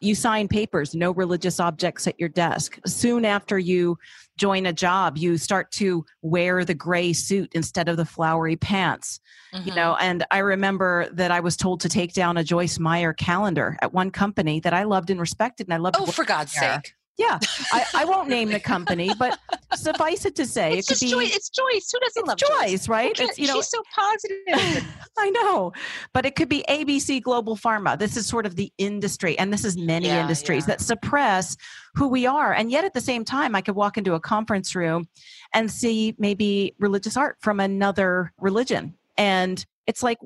you 0.00 0.14
sign 0.14 0.48
papers, 0.48 0.94
no 0.94 1.10
religious 1.12 1.60
objects 1.60 2.06
at 2.06 2.18
your 2.18 2.28
desk. 2.28 2.78
Soon 2.86 3.24
after 3.24 3.58
you 3.58 3.98
join 4.36 4.66
a 4.66 4.72
job, 4.72 5.18
you 5.18 5.36
start 5.38 5.70
to 5.72 6.04
wear 6.22 6.64
the 6.64 6.74
gray 6.74 7.12
suit 7.12 7.50
instead 7.54 7.88
of 7.88 7.96
the 7.96 8.04
flowery 8.04 8.56
pants. 8.56 9.20
Mm-hmm. 9.54 9.68
You 9.68 9.74
know, 9.74 9.96
and 10.00 10.24
I 10.30 10.38
remember 10.38 11.08
that 11.12 11.30
I 11.30 11.40
was 11.40 11.56
told 11.56 11.80
to 11.80 11.88
take 11.88 12.14
down 12.14 12.36
a 12.36 12.44
Joyce 12.44 12.78
Meyer 12.78 13.12
calendar 13.12 13.76
at 13.82 13.92
one 13.92 14.10
company 14.10 14.60
that 14.60 14.72
I 14.72 14.84
loved 14.84 15.10
and 15.10 15.20
respected, 15.20 15.66
and 15.66 15.74
I 15.74 15.78
loved. 15.78 15.96
Oh, 15.98 16.06
for 16.06 16.24
God's 16.24 16.54
there. 16.54 16.74
sake! 16.74 16.94
Yeah, 17.18 17.38
I, 17.72 17.84
I, 17.94 18.04
won't 18.06 18.30
name 18.30 18.48
the 18.48 18.58
company, 18.58 19.10
but 19.18 19.38
suffice 19.74 20.24
it 20.24 20.34
to 20.36 20.46
say, 20.46 20.78
it's 20.78 20.90
it 20.90 20.94
could 20.94 21.00
be 21.00 21.10
Joyce. 21.10 21.36
It's 21.36 21.50
Joyce. 21.50 21.92
Who 21.92 22.00
doesn't 22.00 22.26
love 22.26 22.38
Joyce? 22.38 22.70
Joyce 22.70 22.88
right? 22.88 23.20
It's 23.20 23.38
you 23.38 23.48
know, 23.48 23.56
she's 23.56 23.68
so 23.68 23.82
positive. 23.94 24.86
I 25.18 25.28
know, 25.30 25.72
but 26.14 26.24
it 26.24 26.36
could 26.36 26.48
be 26.48 26.64
ABC 26.70 27.22
Global 27.22 27.54
Pharma. 27.54 27.98
This 27.98 28.16
is 28.16 28.26
sort 28.26 28.46
of 28.46 28.56
the 28.56 28.72
industry, 28.78 29.38
and 29.38 29.52
this 29.52 29.64
is 29.64 29.76
many 29.76 30.06
yeah, 30.06 30.22
industries 30.22 30.64
yeah. 30.64 30.68
that 30.68 30.80
suppress 30.80 31.54
who 31.94 32.08
we 32.08 32.24
are, 32.24 32.54
and 32.54 32.70
yet 32.70 32.84
at 32.84 32.94
the 32.94 33.00
same 33.00 33.26
time, 33.26 33.54
I 33.54 33.60
could 33.60 33.76
walk 33.76 33.98
into 33.98 34.14
a 34.14 34.20
conference 34.20 34.74
room 34.74 35.06
and 35.52 35.70
see 35.70 36.14
maybe 36.18 36.74
religious 36.78 37.18
art 37.18 37.36
from 37.40 37.60
another 37.60 38.32
religion, 38.38 38.94
and 39.16 39.64
it's 39.86 40.02
like 40.02 40.18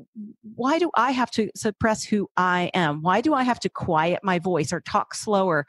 why 0.55 0.79
do 0.79 0.90
i 0.94 1.11
have 1.11 1.31
to 1.31 1.51
suppress 1.57 2.05
who 2.05 2.29
i 2.37 2.70
am? 2.75 3.03
Why 3.03 3.20
do 3.20 3.35
i 3.35 3.42
have 3.42 3.61
to 3.61 3.68
quiet 3.68 4.20
my 4.22 4.38
voice 4.38 4.72
or 4.72 4.81
talk 4.81 5.14
slower? 5.14 5.66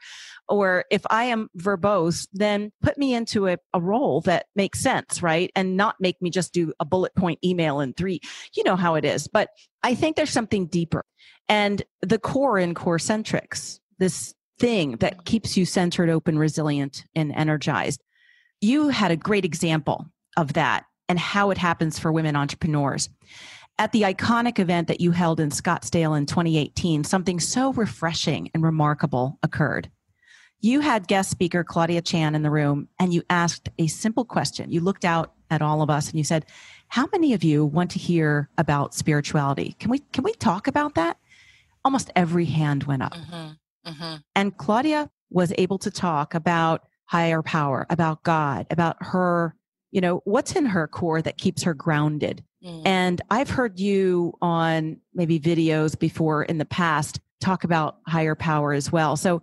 Or 0.48 0.84
if 0.90 1.02
i 1.10 1.24
am 1.24 1.48
verbose 1.56 2.28
then 2.32 2.70
put 2.82 2.98
me 2.98 3.14
into 3.14 3.48
a, 3.48 3.56
a 3.72 3.80
role 3.80 4.20
that 4.22 4.46
makes 4.54 4.80
sense 4.80 5.22
right? 5.22 5.50
And 5.56 5.76
not 5.76 5.96
make 6.00 6.20
me 6.20 6.30
just 6.30 6.52
do 6.52 6.72
a 6.80 6.84
bullet 6.84 7.14
point 7.14 7.38
email 7.44 7.80
in 7.80 7.94
three. 7.94 8.20
You 8.54 8.64
know 8.64 8.76
how 8.76 8.94
it 8.94 9.04
is 9.04 9.28
but 9.28 9.50
i 9.82 9.94
think 9.94 10.16
there's 10.16 10.30
something 10.30 10.66
deeper. 10.66 11.04
And 11.48 11.82
the 12.02 12.18
core 12.18 12.58
in 12.58 12.74
core 12.74 12.98
centrics 12.98 13.80
this 13.98 14.34
thing 14.58 14.96
that 14.96 15.24
keeps 15.24 15.56
you 15.56 15.64
centered 15.64 16.10
open 16.10 16.38
resilient 16.38 17.04
and 17.14 17.32
energized. 17.32 18.02
You 18.60 18.88
had 18.88 19.10
a 19.10 19.16
great 19.16 19.44
example 19.44 20.06
of 20.36 20.54
that 20.54 20.84
and 21.08 21.18
how 21.18 21.50
it 21.50 21.58
happens 21.58 21.98
for 21.98 22.12
women 22.12 22.36
entrepreneurs 22.36 23.08
at 23.78 23.92
the 23.92 24.02
iconic 24.02 24.58
event 24.58 24.88
that 24.88 25.00
you 25.00 25.12
held 25.12 25.38
in 25.40 25.50
Scottsdale 25.50 26.18
in 26.18 26.26
2018, 26.26 27.04
something 27.04 27.38
so 27.38 27.72
refreshing 27.72 28.50
and 28.52 28.62
remarkable 28.62 29.38
occurred. 29.42 29.90
You 30.60 30.80
had 30.80 31.06
guest 31.06 31.30
speaker 31.30 31.62
Claudia 31.62 32.02
Chan 32.02 32.34
in 32.34 32.42
the 32.42 32.50
room 32.50 32.88
and 32.98 33.14
you 33.14 33.22
asked 33.30 33.68
a 33.78 33.86
simple 33.86 34.24
question. 34.24 34.72
You 34.72 34.80
looked 34.80 35.04
out 35.04 35.34
at 35.50 35.62
all 35.62 35.82
of 35.82 35.90
us 35.90 36.10
and 36.10 36.18
you 36.18 36.24
said, 36.24 36.46
"How 36.88 37.06
many 37.12 37.32
of 37.32 37.44
you 37.44 37.64
want 37.64 37.92
to 37.92 38.00
hear 38.00 38.50
about 38.58 38.94
spirituality? 38.94 39.76
Can 39.78 39.90
we 39.90 40.00
can 40.12 40.24
we 40.24 40.32
talk 40.34 40.66
about 40.66 40.96
that?" 40.96 41.16
Almost 41.84 42.10
every 42.16 42.46
hand 42.46 42.84
went 42.84 43.02
up. 43.02 43.14
Mm-hmm. 43.14 43.90
Mm-hmm. 43.90 44.16
And 44.34 44.56
Claudia 44.56 45.08
was 45.30 45.52
able 45.56 45.78
to 45.78 45.90
talk 45.92 46.34
about 46.34 46.88
higher 47.04 47.40
power, 47.40 47.86
about 47.88 48.24
God, 48.24 48.66
about 48.70 48.96
her, 49.00 49.54
you 49.90 50.00
know, 50.00 50.20
what's 50.24 50.52
in 50.52 50.66
her 50.66 50.86
core 50.86 51.22
that 51.22 51.38
keeps 51.38 51.62
her 51.62 51.74
grounded 51.74 52.42
Mm. 52.64 52.82
And 52.84 53.22
I've 53.30 53.50
heard 53.50 53.78
you 53.78 54.34
on 54.42 54.98
maybe 55.14 55.38
videos 55.38 55.98
before 55.98 56.44
in 56.44 56.58
the 56.58 56.64
past 56.64 57.20
talk 57.40 57.64
about 57.64 57.98
higher 58.06 58.34
power 58.34 58.72
as 58.72 58.90
well. 58.90 59.16
So 59.16 59.42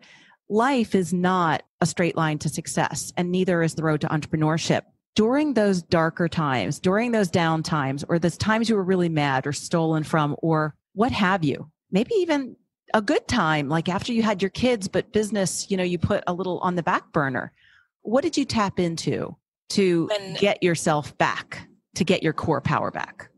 life 0.49 0.95
is 0.95 1.13
not 1.13 1.63
a 1.81 1.85
straight 1.85 2.17
line 2.17 2.37
to 2.39 2.49
success, 2.49 3.13
and 3.15 3.31
neither 3.31 3.63
is 3.63 3.75
the 3.75 3.83
road 3.83 4.01
to 4.01 4.07
entrepreneurship. 4.07 4.81
During 5.15 5.53
those 5.53 5.81
darker 5.81 6.27
times, 6.27 6.79
during 6.79 7.11
those 7.11 7.29
down 7.29 7.63
times, 7.63 8.03
or 8.09 8.19
those 8.19 8.37
times 8.37 8.67
you 8.67 8.75
were 8.75 8.83
really 8.83 9.07
mad 9.07 9.47
or 9.47 9.53
stolen 9.53 10.03
from, 10.03 10.35
or 10.39 10.75
what 10.93 11.13
have 11.13 11.43
you, 11.43 11.71
maybe 11.89 12.13
even 12.15 12.57
a 12.93 13.01
good 13.01 13.25
time, 13.27 13.69
like 13.69 13.87
after 13.87 14.11
you 14.11 14.23
had 14.23 14.41
your 14.41 14.49
kids, 14.49 14.89
but 14.89 15.13
business, 15.13 15.71
you 15.71 15.77
know, 15.77 15.83
you 15.83 15.97
put 15.97 16.23
a 16.27 16.33
little 16.33 16.59
on 16.59 16.75
the 16.75 16.83
back 16.83 17.13
burner. 17.13 17.53
What 18.01 18.23
did 18.23 18.35
you 18.35 18.43
tap 18.43 18.77
into 18.77 19.37
to 19.69 20.07
when, 20.07 20.35
get 20.35 20.61
yourself 20.63 21.17
back? 21.17 21.67
to 21.95 22.03
get 22.03 22.23
your 22.23 22.33
core 22.33 22.61
power 22.61 22.91
back? 22.91 23.29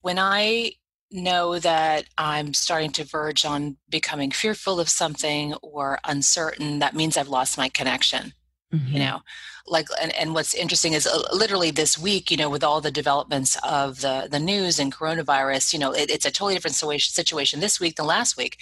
When 0.00 0.18
I 0.18 0.72
know 1.10 1.58
that 1.58 2.06
I'm 2.18 2.52
starting 2.52 2.90
to 2.92 3.04
verge 3.04 3.44
on 3.44 3.76
becoming 3.88 4.30
fearful 4.30 4.80
of 4.80 4.88
something 4.88 5.54
or 5.62 6.00
uncertain, 6.04 6.80
that 6.80 6.94
means 6.94 7.16
I've 7.16 7.28
lost 7.28 7.56
my 7.56 7.68
connection. 7.68 8.32
Mm-hmm. 8.74 8.92
You 8.92 8.98
know, 8.98 9.20
like 9.66 9.88
and, 10.00 10.14
and 10.14 10.34
what's 10.34 10.54
interesting 10.54 10.92
is 10.92 11.06
uh, 11.06 11.22
literally 11.32 11.70
this 11.70 11.96
week 11.96 12.30
you 12.30 12.36
know 12.36 12.50
with 12.50 12.62
all 12.62 12.80
the 12.80 12.90
developments 12.90 13.56
of 13.66 14.00
the 14.00 14.28
the 14.30 14.38
news 14.38 14.78
and 14.78 14.92
coronavirus 14.92 15.72
you 15.72 15.78
know 15.78 15.92
it, 15.92 16.10
it's 16.10 16.26
a 16.26 16.30
totally 16.30 16.54
different 16.54 16.76
situation 16.76 17.60
this 17.60 17.80
week 17.80 17.96
than 17.96 18.06
last 18.06 18.36
week. 18.36 18.58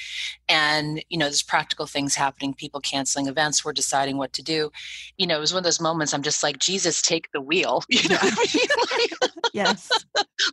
And 0.49 1.03
you 1.09 1.19
know 1.19 1.27
there's 1.27 1.43
practical 1.43 1.87
things 1.87 2.15
happening 2.15 2.55
people 2.55 2.81
canceling 2.81 3.27
events 3.27 3.65
we're 3.65 3.73
deciding 3.73 4.17
what 4.17 4.33
to 4.35 4.43
do. 4.43 4.71
You 5.17 5.27
know 5.27 5.37
it 5.37 5.41
was 5.41 5.53
one 5.53 5.59
of 5.61 5.65
those 5.65 5.81
moments 5.81 6.15
i'm 6.15 6.23
just 6.23 6.43
like 6.43 6.59
jesus 6.59 7.03
take 7.03 7.31
the 7.33 7.41
wheel. 7.41 7.83
You 7.93 8.09
know 8.09 8.19
I 8.21 8.47
mean? 8.55 9.23
yes. 9.53 9.91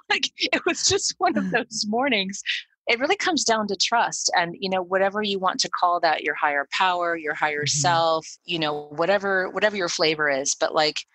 Like 0.09 0.31
it 0.37 0.61
was 0.65 0.87
just 0.87 1.15
one 1.17 1.37
of 1.37 1.51
those 1.51 1.85
mornings 1.87 2.43
it 2.89 2.99
really 2.99 3.15
comes 3.15 3.43
down 3.43 3.67
to 3.67 3.75
trust 3.75 4.31
and 4.35 4.55
you 4.59 4.69
know 4.69 4.81
whatever 4.81 5.21
you 5.21 5.39
want 5.39 5.59
to 5.59 5.69
call 5.69 5.99
that 5.99 6.23
your 6.23 6.35
higher 6.35 6.67
power 6.71 7.15
your 7.15 7.35
higher 7.35 7.61
mm-hmm. 7.61 7.79
self 7.79 8.27
you 8.43 8.59
know 8.59 8.87
whatever 8.89 9.49
whatever 9.49 9.77
your 9.77 9.87
flavor 9.89 10.29
is 10.29 10.55
but 10.55 10.73
like 10.73 11.05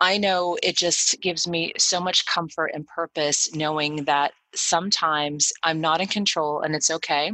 i 0.00 0.16
know 0.16 0.56
it 0.62 0.76
just 0.76 1.20
gives 1.20 1.48
me 1.48 1.72
so 1.78 1.98
much 1.98 2.26
comfort 2.26 2.70
and 2.74 2.86
purpose 2.86 3.52
knowing 3.54 4.04
that 4.04 4.32
sometimes 4.54 5.52
i'm 5.64 5.80
not 5.80 6.00
in 6.00 6.06
control 6.06 6.60
and 6.60 6.74
it's 6.74 6.90
okay 6.90 7.32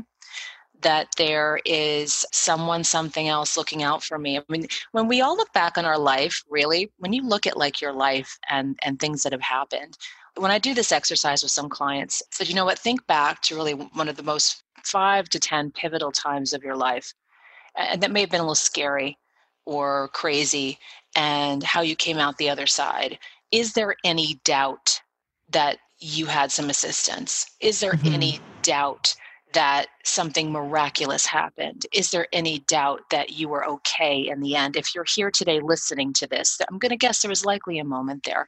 that 0.80 1.08
there 1.16 1.58
is 1.64 2.24
someone 2.32 2.84
something 2.84 3.26
else 3.26 3.56
looking 3.56 3.82
out 3.82 4.02
for 4.02 4.16
me 4.16 4.38
i 4.38 4.42
mean 4.48 4.66
when 4.92 5.08
we 5.08 5.20
all 5.20 5.36
look 5.36 5.52
back 5.52 5.76
on 5.76 5.84
our 5.84 5.98
life 5.98 6.44
really 6.48 6.90
when 6.98 7.12
you 7.12 7.26
look 7.26 7.46
at 7.48 7.56
like 7.56 7.80
your 7.80 7.92
life 7.92 8.38
and 8.48 8.78
and 8.82 9.00
things 9.00 9.22
that 9.22 9.32
have 9.32 9.42
happened 9.42 9.98
when 10.38 10.50
I 10.50 10.58
do 10.58 10.74
this 10.74 10.92
exercise 10.92 11.42
with 11.42 11.52
some 11.52 11.68
clients, 11.68 12.22
I 12.22 12.36
said, 12.36 12.48
you 12.48 12.54
know 12.54 12.64
what, 12.64 12.78
think 12.78 13.06
back 13.06 13.42
to 13.42 13.56
really 13.56 13.72
one 13.74 14.08
of 14.08 14.16
the 14.16 14.22
most 14.22 14.62
five 14.84 15.28
to 15.30 15.40
10 15.40 15.72
pivotal 15.72 16.12
times 16.12 16.52
of 16.52 16.62
your 16.62 16.76
life. 16.76 17.12
And 17.76 18.02
that 18.02 18.10
may 18.10 18.20
have 18.20 18.30
been 18.30 18.40
a 18.40 18.44
little 18.44 18.54
scary 18.54 19.18
or 19.64 20.08
crazy, 20.14 20.78
and 21.14 21.62
how 21.62 21.82
you 21.82 21.94
came 21.94 22.18
out 22.18 22.38
the 22.38 22.48
other 22.48 22.66
side. 22.66 23.18
Is 23.52 23.74
there 23.74 23.96
any 24.02 24.40
doubt 24.44 25.00
that 25.50 25.78
you 26.00 26.24
had 26.24 26.50
some 26.50 26.70
assistance? 26.70 27.46
Is 27.60 27.80
there 27.80 27.92
mm-hmm. 27.92 28.14
any 28.14 28.40
doubt 28.62 29.14
that 29.52 29.86
something 30.04 30.52
miraculous 30.52 31.24
happened? 31.26 31.86
Is 31.92 32.10
there 32.10 32.26
any 32.32 32.60
doubt 32.60 33.02
that 33.10 33.30
you 33.30 33.48
were 33.48 33.66
okay 33.66 34.28
in 34.28 34.40
the 34.40 34.56
end? 34.56 34.76
If 34.76 34.94
you're 34.94 35.06
here 35.08 35.30
today 35.30 35.60
listening 35.60 36.12
to 36.14 36.26
this, 36.26 36.58
I'm 36.68 36.78
going 36.78 36.90
to 36.90 36.96
guess 36.96 37.22
there 37.22 37.28
was 37.28 37.44
likely 37.44 37.78
a 37.78 37.84
moment 37.84 38.24
there. 38.24 38.46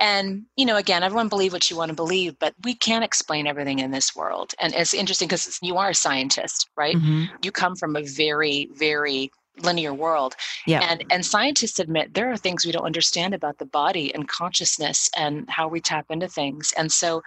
And, 0.00 0.44
you 0.56 0.64
know, 0.64 0.76
again, 0.76 1.02
everyone 1.02 1.28
believe 1.28 1.52
what 1.52 1.70
you 1.70 1.76
want 1.76 1.90
to 1.90 1.94
believe, 1.94 2.38
but 2.38 2.54
we 2.62 2.74
can't 2.74 3.04
explain 3.04 3.46
everything 3.46 3.80
in 3.80 3.90
this 3.90 4.14
world. 4.14 4.52
And 4.60 4.74
it's 4.74 4.94
interesting 4.94 5.28
because 5.28 5.58
you 5.62 5.76
are 5.76 5.90
a 5.90 5.94
scientist, 5.94 6.68
right? 6.76 6.96
Mm-hmm. 6.96 7.36
You 7.42 7.52
come 7.52 7.76
from 7.76 7.96
a 7.96 8.02
very, 8.02 8.68
very 8.74 9.30
linear 9.60 9.92
world. 9.92 10.34
Yeah. 10.66 10.80
And 10.80 11.04
and 11.10 11.26
scientists 11.26 11.78
admit 11.78 12.14
there 12.14 12.30
are 12.30 12.36
things 12.36 12.64
we 12.64 12.72
don't 12.72 12.86
understand 12.86 13.34
about 13.34 13.58
the 13.58 13.66
body 13.66 14.14
and 14.14 14.26
consciousness 14.26 15.10
and 15.16 15.48
how 15.50 15.68
we 15.68 15.80
tap 15.80 16.06
into 16.10 16.28
things. 16.28 16.72
And 16.76 16.90
so 16.90 17.22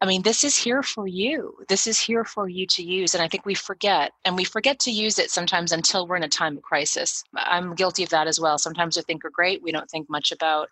I 0.00 0.06
mean, 0.06 0.22
this 0.22 0.44
is 0.44 0.56
here 0.56 0.82
for 0.82 1.06
you. 1.06 1.56
This 1.68 1.86
is 1.86 1.98
here 1.98 2.24
for 2.24 2.48
you 2.48 2.66
to 2.66 2.82
use. 2.82 3.14
And 3.14 3.22
I 3.22 3.28
think 3.28 3.46
we 3.46 3.54
forget, 3.54 4.12
and 4.24 4.36
we 4.36 4.44
forget 4.44 4.78
to 4.80 4.90
use 4.90 5.18
it 5.18 5.30
sometimes 5.30 5.72
until 5.72 6.06
we're 6.06 6.16
in 6.16 6.22
a 6.22 6.28
time 6.28 6.58
of 6.58 6.62
crisis. 6.62 7.24
I'm 7.34 7.74
guilty 7.74 8.02
of 8.02 8.10
that 8.10 8.26
as 8.26 8.38
well. 8.38 8.58
Sometimes 8.58 8.96
we 8.96 9.02
think 9.02 9.24
we're 9.24 9.30
great. 9.30 9.62
We 9.62 9.72
don't 9.72 9.90
think 9.90 10.10
much 10.10 10.32
about 10.32 10.68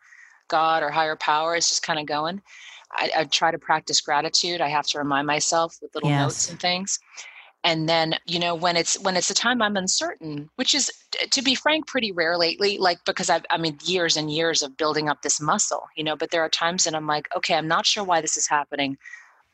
God 0.48 0.82
or 0.82 0.90
higher 0.90 1.16
power. 1.16 1.56
It's 1.56 1.70
just 1.70 1.82
kind 1.82 1.98
of 1.98 2.04
going. 2.06 2.42
I, 2.92 3.10
I 3.16 3.24
try 3.24 3.50
to 3.50 3.58
practice 3.58 4.02
gratitude. 4.02 4.60
I 4.60 4.68
have 4.68 4.86
to 4.88 4.98
remind 4.98 5.26
myself 5.26 5.78
with 5.80 5.94
little 5.94 6.10
yes. 6.10 6.20
notes 6.20 6.50
and 6.50 6.60
things 6.60 6.98
and 7.64 7.88
then 7.88 8.14
you 8.26 8.38
know 8.38 8.54
when 8.54 8.76
it's 8.76 8.98
when 9.00 9.16
it's 9.16 9.30
a 9.30 9.34
time 9.34 9.60
i'm 9.60 9.76
uncertain 9.76 10.48
which 10.56 10.74
is 10.74 10.92
to 11.30 11.42
be 11.42 11.54
frank 11.54 11.86
pretty 11.86 12.12
rare 12.12 12.36
lately 12.36 12.78
like 12.78 12.98
because 13.04 13.30
i've 13.30 13.44
i 13.50 13.56
mean 13.56 13.76
years 13.84 14.16
and 14.16 14.30
years 14.30 14.62
of 14.62 14.76
building 14.76 15.08
up 15.08 15.22
this 15.22 15.40
muscle 15.40 15.84
you 15.96 16.04
know 16.04 16.14
but 16.14 16.30
there 16.30 16.42
are 16.42 16.48
times 16.48 16.84
that 16.84 16.94
i'm 16.94 17.06
like 17.06 17.26
okay 17.36 17.54
i'm 17.54 17.68
not 17.68 17.86
sure 17.86 18.04
why 18.04 18.20
this 18.20 18.36
is 18.36 18.46
happening 18.46 18.96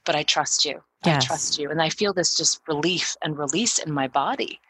but 0.04 0.16
i 0.16 0.22
trust 0.22 0.64
you. 0.64 0.82
Yes. 1.04 1.24
i 1.24 1.26
trust 1.26 1.58
you. 1.58 1.70
And 1.70 1.80
i 1.80 1.88
feel 1.88 2.12
this 2.12 2.36
just 2.36 2.60
relief 2.68 3.16
and 3.22 3.38
release 3.38 3.78
in 3.78 3.92
my 3.92 4.08
body. 4.08 4.60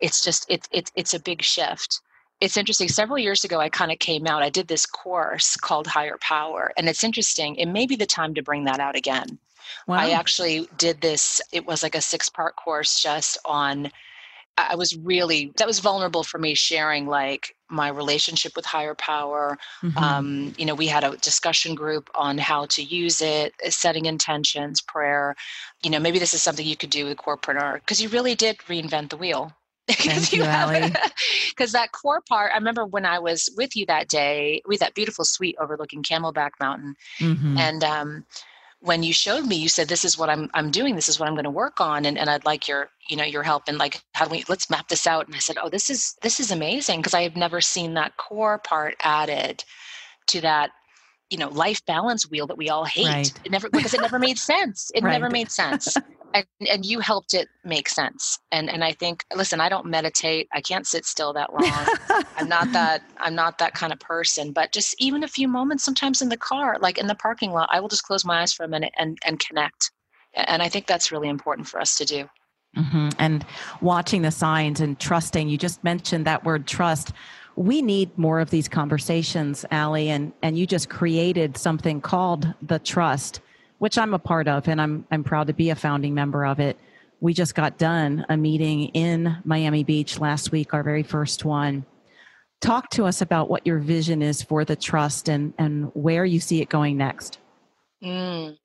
It's 0.00 0.22
just 0.22 0.46
it's 0.48 0.68
it, 0.72 0.90
it's 0.94 1.14
a 1.14 1.20
big 1.20 1.42
shift. 1.42 2.00
It's 2.40 2.56
interesting 2.56 2.88
several 2.88 3.18
years 3.18 3.44
ago 3.44 3.60
i 3.60 3.68
kind 3.68 3.92
of 3.92 3.98
came 3.98 4.26
out 4.26 4.42
i 4.42 4.48
did 4.48 4.66
this 4.68 4.86
course 4.86 5.56
called 5.56 5.86
higher 5.86 6.16
power 6.22 6.72
and 6.78 6.88
it's 6.88 7.04
interesting 7.04 7.54
it 7.56 7.66
may 7.66 7.86
be 7.86 7.96
the 7.96 8.06
time 8.06 8.32
to 8.34 8.42
bring 8.42 8.64
that 8.64 8.80
out 8.80 8.96
again 8.96 9.38
Wow. 9.86 9.96
I 9.96 10.10
actually 10.10 10.68
did 10.76 11.00
this, 11.00 11.40
it 11.52 11.66
was 11.66 11.82
like 11.82 11.94
a 11.94 12.00
six 12.00 12.28
part 12.28 12.56
course 12.56 13.00
just 13.00 13.38
on. 13.44 13.90
I 14.58 14.74
was 14.74 14.94
really, 14.98 15.52
that 15.56 15.66
was 15.66 15.78
vulnerable 15.78 16.22
for 16.22 16.36
me 16.36 16.54
sharing 16.54 17.06
like 17.06 17.56
my 17.70 17.88
relationship 17.88 18.52
with 18.56 18.66
higher 18.66 18.94
power. 18.94 19.56
Mm-hmm. 19.82 19.96
Um, 19.96 20.54
you 20.58 20.66
know, 20.66 20.74
we 20.74 20.86
had 20.86 21.02
a 21.02 21.16
discussion 21.16 21.74
group 21.74 22.10
on 22.14 22.36
how 22.36 22.66
to 22.66 22.82
use 22.82 23.22
it, 23.22 23.54
uh, 23.64 23.70
setting 23.70 24.04
intentions, 24.04 24.82
prayer. 24.82 25.34
You 25.82 25.90
know, 25.90 25.98
maybe 25.98 26.18
this 26.18 26.34
is 26.34 26.42
something 26.42 26.66
you 26.66 26.76
could 26.76 26.90
do 26.90 27.06
with 27.06 27.16
Corepreneur 27.16 27.74
because 27.74 28.02
you 28.02 28.08
really 28.10 28.34
did 28.34 28.58
reinvent 28.58 29.10
the 29.10 29.16
wheel. 29.16 29.54
Thank 29.90 30.32
you, 30.32 30.44
Ali. 30.44 30.92
Because 31.48 31.72
that 31.72 31.92
core 31.92 32.22
part, 32.26 32.52
I 32.52 32.56
remember 32.56 32.86
when 32.86 33.04
I 33.04 33.18
was 33.18 33.50
with 33.56 33.76
you 33.76 33.84
that 33.86 34.08
day, 34.08 34.62
we 34.66 34.78
that 34.78 34.94
beautiful 34.94 35.24
suite 35.24 35.56
overlooking 35.60 36.02
Camelback 36.02 36.52
Mountain, 36.58 36.94
mm-hmm. 37.18 37.58
and 37.58 37.84
um, 37.84 38.24
when 38.80 39.02
you 39.02 39.12
showed 39.12 39.46
me 39.46 39.56
you 39.56 39.68
said 39.68 39.88
this 39.88 40.04
is 40.04 40.18
what 40.18 40.30
i'm 40.30 40.50
i'm 40.54 40.70
doing. 40.70 40.94
This 40.94 41.08
is 41.08 41.20
what 41.20 41.28
i'm 41.28 41.34
going 41.34 41.44
to 41.44 41.50
work 41.50 41.80
on 41.80 42.04
and, 42.06 42.18
and 42.18 42.30
i'd 42.30 42.44
like 42.44 42.66
your 42.68 42.90
you 43.08 43.16
know 43.16 43.24
your 43.24 43.42
help 43.42 43.64
and 43.68 43.78
like 43.78 44.02
how 44.14 44.24
do 44.24 44.30
we 44.30 44.44
let's 44.48 44.70
map 44.70 44.88
this 44.88 45.06
out. 45.06 45.26
And 45.26 45.34
i 45.34 45.38
said 45.38 45.56
oh 45.62 45.68
this 45.68 45.90
is 45.90 46.16
this 46.22 46.40
is 46.40 46.50
amazing 46.50 47.00
because 47.00 47.14
i 47.14 47.22
have 47.22 47.36
never 47.36 47.60
seen 47.60 47.94
that 47.94 48.16
core 48.16 48.58
part 48.58 48.96
added 49.02 49.64
to 50.28 50.40
that 50.40 50.70
you 51.28 51.38
know 51.38 51.48
life 51.48 51.84
balance 51.86 52.30
wheel 52.30 52.46
that 52.46 52.58
we 52.58 52.68
all 52.68 52.84
hate. 52.84 53.06
Right. 53.06 53.32
it 53.44 53.52
never 53.52 53.68
because 53.70 53.94
it 53.94 54.00
never 54.00 54.18
made 54.18 54.38
sense. 54.38 54.90
It 54.94 55.02
right. 55.04 55.12
never 55.12 55.30
made 55.30 55.50
sense 55.50 55.96
and, 56.34 56.46
and 56.70 56.84
you 56.84 57.00
helped 57.00 57.34
it 57.34 57.48
make 57.64 57.88
sense. 57.88 58.38
And 58.52 58.70
and 58.70 58.84
i 58.84 58.92
think 58.92 59.24
listen 59.34 59.60
i 59.60 59.68
don't 59.68 59.86
meditate. 59.86 60.48
I 60.52 60.60
can't 60.60 60.86
sit 60.86 61.04
still 61.04 61.32
that 61.34 61.52
long. 61.52 62.24
I'm 62.36 62.48
not 62.48 62.72
that 62.72 63.02
i'm 63.18 63.34
not 63.34 63.58
that 63.58 63.74
kind 63.74 63.92
of 63.92 64.00
person. 64.00 64.52
But 64.52 64.72
just 64.72 64.94
even 64.98 65.22
a 65.24 65.28
few 65.28 65.48
moments 65.48 65.84
sometimes 65.84 66.22
in 66.22 66.28
the 66.28 66.36
car 66.36 66.76
like 66.80 66.98
in 66.98 67.06
the 67.06 67.14
parking 67.14 67.52
lot 67.52 67.68
i 67.72 67.80
will 67.80 67.88
just 67.88 68.04
close 68.04 68.24
my 68.24 68.42
eyes 68.42 68.52
for 68.52 68.64
a 68.64 68.68
minute 68.68 68.92
and 68.96 69.18
and 69.24 69.38
connect. 69.38 69.92
And 70.34 70.62
i 70.62 70.68
think 70.68 70.86
that's 70.86 71.12
really 71.12 71.28
important 71.28 71.68
for 71.68 71.80
us 71.80 71.96
to 71.98 72.04
do. 72.04 72.28
Mm-hmm. 72.76 73.08
and 73.18 73.44
watching 73.80 74.22
the 74.22 74.30
signs 74.30 74.80
and 74.80 74.96
trusting 75.00 75.48
you 75.48 75.58
just 75.58 75.82
mentioned 75.82 76.24
that 76.26 76.44
word 76.44 76.68
trust. 76.68 77.12
We 77.56 77.82
need 77.82 78.16
more 78.16 78.38
of 78.38 78.50
these 78.50 78.68
conversations 78.68 79.64
allie 79.72 80.08
and 80.08 80.32
and 80.42 80.56
you 80.56 80.66
just 80.66 80.88
created 80.88 81.56
something 81.56 82.00
called 82.00 82.54
the 82.62 82.78
trust 82.78 83.40
which 83.80 83.96
I'm 83.96 84.12
a 84.12 84.18
part 84.18 84.46
of, 84.46 84.68
and 84.68 84.80
I'm 84.80 85.06
I'm 85.10 85.24
proud 85.24 85.46
to 85.46 85.54
be 85.54 85.70
a 85.70 85.74
founding 85.74 86.14
member 86.14 86.44
of 86.44 86.60
it. 86.60 86.78
We 87.20 87.32
just 87.32 87.54
got 87.54 87.78
done 87.78 88.26
a 88.28 88.36
meeting 88.36 88.88
in 88.88 89.38
Miami 89.44 89.84
Beach 89.84 90.20
last 90.20 90.52
week, 90.52 90.74
our 90.74 90.82
very 90.82 91.02
first 91.02 91.46
one. 91.46 91.86
Talk 92.60 92.90
to 92.90 93.06
us 93.06 93.22
about 93.22 93.48
what 93.48 93.66
your 93.66 93.78
vision 93.78 94.20
is 94.20 94.42
for 94.42 94.66
the 94.66 94.76
trust 94.76 95.30
and 95.30 95.54
and 95.58 95.90
where 95.94 96.26
you 96.26 96.40
see 96.40 96.60
it 96.60 96.68
going 96.68 96.98
next. 96.98 97.38
Mm. 98.04 98.58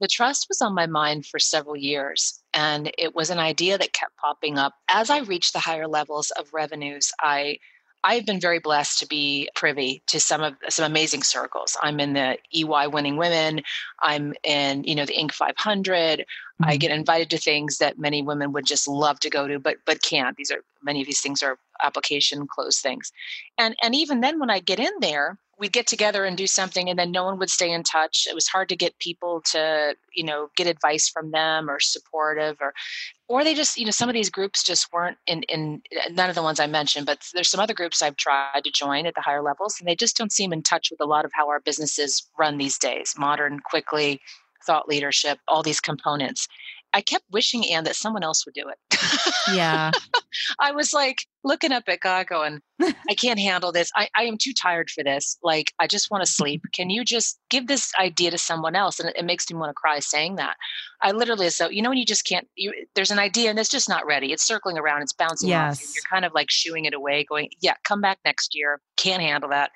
The 0.00 0.08
trust 0.08 0.46
was 0.50 0.60
on 0.60 0.74
my 0.74 0.86
mind 0.86 1.24
for 1.24 1.38
several 1.38 1.76
years, 1.76 2.42
and 2.52 2.92
it 2.98 3.14
was 3.14 3.30
an 3.30 3.38
idea 3.38 3.78
that 3.78 3.94
kept 3.94 4.16
popping 4.18 4.58
up. 4.58 4.74
As 4.90 5.08
I 5.08 5.20
reached 5.20 5.54
the 5.54 5.58
higher 5.58 5.88
levels 5.88 6.30
of 6.32 6.52
revenues, 6.52 7.12
I 7.18 7.58
I've 8.04 8.24
been 8.24 8.40
very 8.40 8.60
blessed 8.60 9.00
to 9.00 9.06
be 9.06 9.48
privy 9.54 10.02
to 10.06 10.20
some 10.20 10.42
of 10.42 10.54
some 10.68 10.84
amazing 10.84 11.22
circles. 11.24 11.76
I'm 11.82 11.98
in 12.00 12.12
the 12.12 12.38
EY 12.52 12.86
Winning 12.86 13.16
Women. 13.16 13.62
I'm 14.00 14.34
in 14.44 14.84
you 14.84 14.94
know 14.94 15.04
the 15.04 15.14
Inc. 15.14 15.32
500. 15.32 16.20
Mm-hmm. 16.20 16.64
I 16.64 16.76
get 16.76 16.90
invited 16.90 17.30
to 17.30 17.38
things 17.38 17.78
that 17.78 17.98
many 17.98 18.22
women 18.22 18.52
would 18.52 18.66
just 18.66 18.86
love 18.86 19.18
to 19.20 19.30
go 19.30 19.48
to, 19.48 19.58
but 19.58 19.78
but 19.84 20.02
can't. 20.02 20.36
These 20.36 20.50
are 20.50 20.62
many 20.82 21.00
of 21.00 21.06
these 21.06 21.20
things 21.20 21.42
are 21.42 21.58
application 21.82 22.46
closed 22.46 22.80
things, 22.80 23.12
and 23.58 23.74
and 23.82 23.94
even 23.94 24.20
then 24.20 24.38
when 24.38 24.50
I 24.50 24.60
get 24.60 24.78
in 24.78 24.92
there, 25.00 25.38
we'd 25.58 25.72
get 25.72 25.86
together 25.86 26.24
and 26.24 26.36
do 26.36 26.46
something 26.46 26.88
and 26.88 26.98
then 26.98 27.10
no 27.10 27.24
one 27.24 27.38
would 27.38 27.50
stay 27.50 27.70
in 27.70 27.82
touch. 27.82 28.26
It 28.30 28.34
was 28.34 28.46
hard 28.46 28.68
to 28.68 28.76
get 28.76 28.98
people 28.98 29.42
to 29.52 29.96
you 30.14 30.24
know 30.24 30.50
get 30.56 30.66
advice 30.66 31.08
from 31.08 31.30
them 31.30 31.68
or 31.68 31.80
supportive 31.80 32.56
or 32.60 32.74
or 33.28 33.44
they 33.44 33.54
just 33.54 33.76
you 33.76 33.84
know 33.84 33.90
some 33.90 34.08
of 34.08 34.14
these 34.14 34.30
groups 34.30 34.62
just 34.62 34.92
weren't 34.92 35.18
in 35.26 35.42
in 35.44 35.82
none 36.12 36.28
of 36.28 36.34
the 36.34 36.42
ones 36.42 36.58
i 36.58 36.66
mentioned 36.66 37.06
but 37.06 37.20
there's 37.34 37.48
some 37.48 37.60
other 37.60 37.74
groups 37.74 38.02
i've 38.02 38.16
tried 38.16 38.64
to 38.64 38.70
join 38.70 39.06
at 39.06 39.14
the 39.14 39.20
higher 39.20 39.42
levels 39.42 39.76
and 39.78 39.88
they 39.88 39.94
just 39.94 40.16
don't 40.16 40.32
seem 40.32 40.52
in 40.52 40.62
touch 40.62 40.90
with 40.90 41.00
a 41.00 41.04
lot 41.04 41.24
of 41.24 41.30
how 41.34 41.48
our 41.48 41.60
businesses 41.60 42.28
run 42.38 42.58
these 42.58 42.78
days. 42.78 43.14
Modern 43.18 43.60
quickly 43.60 44.20
thought 44.66 44.88
leadership 44.88 45.38
all 45.48 45.62
these 45.62 45.80
components 45.80 46.48
I 46.92 47.00
kept 47.00 47.24
wishing, 47.30 47.70
Ann, 47.70 47.84
that 47.84 47.96
someone 47.96 48.22
else 48.22 48.46
would 48.46 48.54
do 48.54 48.68
it. 48.68 48.98
Yeah. 49.52 49.90
I 50.60 50.72
was 50.72 50.92
like 50.92 51.26
looking 51.44 51.72
up 51.72 51.84
at 51.88 52.00
God 52.00 52.26
going, 52.26 52.60
I 52.80 53.14
can't 53.16 53.38
handle 53.38 53.72
this. 53.72 53.90
I, 53.94 54.08
I 54.16 54.24
am 54.24 54.36
too 54.38 54.52
tired 54.52 54.90
for 54.90 55.04
this. 55.04 55.38
Like, 55.42 55.72
I 55.78 55.86
just 55.86 56.10
want 56.10 56.24
to 56.24 56.30
sleep. 56.30 56.62
Can 56.74 56.90
you 56.90 57.04
just 57.04 57.38
give 57.50 57.66
this 57.66 57.92
idea 57.98 58.30
to 58.30 58.38
someone 58.38 58.76
else? 58.76 58.98
And 58.98 59.08
it, 59.08 59.16
it 59.16 59.24
makes 59.24 59.50
me 59.50 59.56
want 59.56 59.70
to 59.70 59.74
cry 59.74 59.98
saying 59.98 60.36
that. 60.36 60.56
I 61.02 61.12
literally, 61.12 61.50
so, 61.50 61.68
you 61.68 61.82
know, 61.82 61.90
when 61.90 61.98
you 61.98 62.06
just 62.06 62.26
can't, 62.26 62.48
you, 62.56 62.72
there's 62.94 63.10
an 63.10 63.18
idea 63.18 63.50
and 63.50 63.58
it's 63.58 63.70
just 63.70 63.88
not 63.88 64.06
ready. 64.06 64.32
It's 64.32 64.46
circling 64.46 64.78
around, 64.78 65.02
it's 65.02 65.12
bouncing 65.12 65.50
yes. 65.50 65.76
off 65.76 65.82
you. 65.82 65.92
You're 65.96 66.10
kind 66.10 66.24
of 66.24 66.32
like 66.34 66.50
shooing 66.50 66.84
it 66.84 66.94
away, 66.94 67.24
going, 67.28 67.50
yeah, 67.60 67.74
come 67.84 68.00
back 68.00 68.18
next 68.24 68.54
year. 68.54 68.80
Can't 68.96 69.22
handle 69.22 69.50
that. 69.50 69.70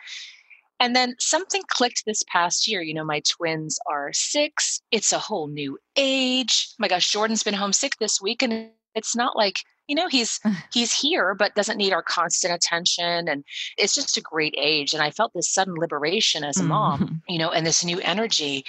And 0.83 0.97
then 0.97 1.15
something 1.21 1.63
clicked 1.69 2.03
this 2.05 2.25
past 2.27 2.67
year. 2.67 2.83
You 2.83 2.93
know, 2.93 3.05
my 3.05 3.21
twins 3.21 3.79
are 3.89 4.13
six. 4.13 4.83
It's 4.91 5.13
a 5.13 5.19
whole 5.19 5.47
new 5.47 5.79
age. 5.97 6.71
Oh 6.73 6.75
my 6.81 6.89
gosh, 6.89 7.13
Jordan's 7.13 7.45
been 7.45 7.55
homesick 7.55 7.99
this 8.01 8.21
week, 8.21 8.43
and 8.43 8.69
it's 8.97 9.15
not 9.15 9.37
like 9.37 9.61
you 9.87 9.95
know 9.95 10.09
he's 10.09 10.41
he's 10.73 10.93
here 10.93 11.35
but 11.35 11.55
doesn't 11.55 11.79
need 11.79 11.93
our 11.93 12.03
constant 12.03 12.53
attention 12.53 13.29
and 13.29 13.45
it's 13.79 13.95
just 13.95 14.17
a 14.17 14.21
great 14.21 14.55
age 14.59 14.95
and 14.95 15.03
i 15.03 15.11
felt 15.11 15.33
this 15.35 15.53
sudden 15.53 15.75
liberation 15.75 16.45
as 16.45 16.59
a 16.59 16.63
mom 16.63 17.01
mm-hmm. 17.01 17.15
you 17.29 17.39
know 17.39 17.51
and 17.51 17.67
this 17.67 17.85
new 17.85 17.99
energy 18.01 18.65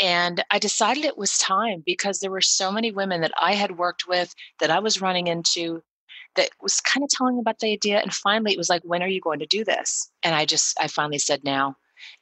and 0.00 0.42
i 0.50 0.58
decided 0.58 1.04
it 1.04 1.18
was 1.18 1.36
time 1.38 1.82
because 1.84 2.20
there 2.20 2.30
were 2.30 2.40
so 2.40 2.72
many 2.72 2.90
women 2.90 3.20
that 3.20 3.32
i 3.40 3.52
had 3.52 3.76
worked 3.76 4.08
with 4.08 4.34
that 4.60 4.70
i 4.70 4.78
was 4.78 5.00
running 5.00 5.26
into 5.26 5.82
that 6.36 6.50
was 6.60 6.80
kind 6.80 7.02
of 7.02 7.10
telling 7.10 7.38
about 7.38 7.58
the 7.58 7.72
idea. 7.72 8.00
And 8.00 8.12
finally, 8.12 8.52
it 8.52 8.58
was 8.58 8.70
like, 8.70 8.82
when 8.84 9.02
are 9.02 9.08
you 9.08 9.20
going 9.20 9.38
to 9.40 9.46
do 9.46 9.64
this? 9.64 10.10
And 10.22 10.34
I 10.34 10.44
just, 10.44 10.76
I 10.80 10.86
finally 10.86 11.18
said 11.18 11.44
now. 11.44 11.76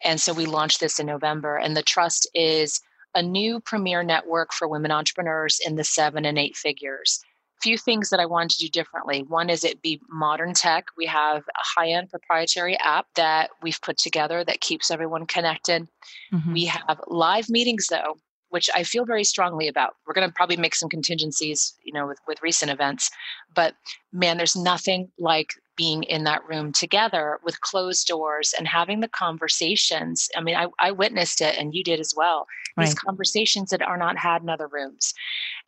And 0.04 0.20
so 0.20 0.32
we 0.32 0.46
launched 0.46 0.80
this 0.80 0.98
in 0.98 1.06
November. 1.06 1.56
And 1.56 1.76
the 1.76 1.82
Trust 1.82 2.28
is 2.34 2.80
a 3.14 3.22
new 3.22 3.60
premier 3.60 4.02
network 4.02 4.52
for 4.52 4.68
women 4.68 4.90
entrepreneurs 4.90 5.60
in 5.64 5.76
the 5.76 5.84
seven 5.84 6.24
and 6.24 6.38
eight 6.38 6.56
figures. 6.56 7.20
Few 7.62 7.78
things 7.78 8.10
that 8.10 8.20
I 8.20 8.26
wanted 8.26 8.50
to 8.50 8.64
do 8.64 8.68
differently. 8.68 9.22
One 9.22 9.48
is 9.48 9.64
it 9.64 9.80
be 9.80 10.00
modern 10.10 10.52
tech. 10.52 10.86
We 10.98 11.06
have 11.06 11.38
a 11.38 11.80
high 11.80 11.90
end 11.90 12.10
proprietary 12.10 12.76
app 12.80 13.06
that 13.14 13.50
we've 13.62 13.80
put 13.80 13.96
together 13.96 14.44
that 14.44 14.60
keeps 14.60 14.90
everyone 14.90 15.26
connected. 15.26 15.88
Mm-hmm. 16.32 16.52
We 16.52 16.64
have 16.66 17.00
live 17.06 17.48
meetings, 17.48 17.86
though, 17.86 18.18
which 18.54 18.70
I 18.72 18.84
feel 18.84 19.04
very 19.04 19.24
strongly 19.24 19.66
about. 19.66 19.96
We're 20.06 20.14
going 20.14 20.28
to 20.28 20.32
probably 20.32 20.56
make 20.56 20.76
some 20.76 20.88
contingencies, 20.88 21.74
you 21.82 21.92
know, 21.92 22.06
with, 22.06 22.20
with 22.28 22.40
recent 22.40 22.70
events. 22.70 23.10
But 23.52 23.74
man, 24.12 24.36
there's 24.36 24.54
nothing 24.54 25.10
like 25.18 25.54
being 25.76 26.02
in 26.04 26.24
that 26.24 26.46
room 26.48 26.72
together 26.72 27.38
with 27.42 27.60
closed 27.60 28.06
doors 28.06 28.54
and 28.58 28.68
having 28.68 29.00
the 29.00 29.08
conversations. 29.08 30.28
I 30.36 30.40
mean, 30.40 30.56
I, 30.56 30.66
I 30.78 30.90
witnessed 30.90 31.40
it 31.40 31.56
and 31.58 31.74
you 31.74 31.82
did 31.82 32.00
as 32.00 32.12
well. 32.16 32.46
Right. 32.76 32.86
These 32.86 32.94
conversations 32.94 33.70
that 33.70 33.82
are 33.82 33.96
not 33.96 34.18
had 34.18 34.42
in 34.42 34.48
other 34.48 34.66
rooms. 34.66 35.14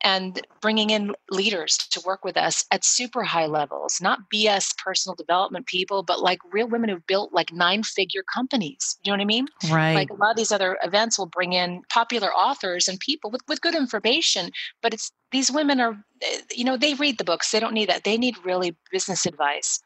And 0.03 0.41
bringing 0.61 0.91
in 0.91 1.15
leaders 1.31 1.77
to 1.77 2.01
work 2.05 2.25
with 2.25 2.37
us 2.37 2.65
at 2.71 2.85
super 2.85 3.23
high 3.23 3.47
levels, 3.47 4.01
not 4.01 4.19
BS 4.33 4.77
personal 4.77 5.15
development 5.15 5.67
people, 5.67 6.03
but 6.03 6.21
like 6.21 6.41
real 6.53 6.69
women 6.69 6.91
who've 6.91 7.07
built 7.07 7.33
like 7.33 7.53
nine 7.53 7.83
figure 7.83 8.25
companies. 8.35 8.99
You 9.05 9.13
know 9.13 9.19
what 9.19 9.23
I 9.23 9.27
mean? 9.27 9.47
Right. 9.71 9.95
Like 9.95 10.11
a 10.11 10.15
lot 10.15 10.33
of 10.33 10.37
these 10.37 10.53
other 10.53 10.79
events 10.83 11.19
will 11.19 11.27
bring 11.27 11.53
in 11.53 11.83
popular 11.91 12.35
authors 12.35 12.89
and 12.89 12.99
people 12.99 13.31
with, 13.31 13.43
with 13.47 13.61
good 13.61 13.75
information, 13.75 14.51
but 14.83 14.93
it's 14.93 15.13
these 15.33 15.51
women 15.51 15.81
are, 15.81 15.97
you 16.55 16.65
know, 16.65 16.77
they 16.77 16.95
read 16.95 17.19
the 17.19 17.25
books. 17.25 17.51
They 17.51 17.61
don't 17.61 17.75
need 17.75 17.89
that. 17.89 18.05
They 18.05 18.17
need 18.17 18.37
really 18.45 18.77
business 18.91 19.27
advice 19.27 19.81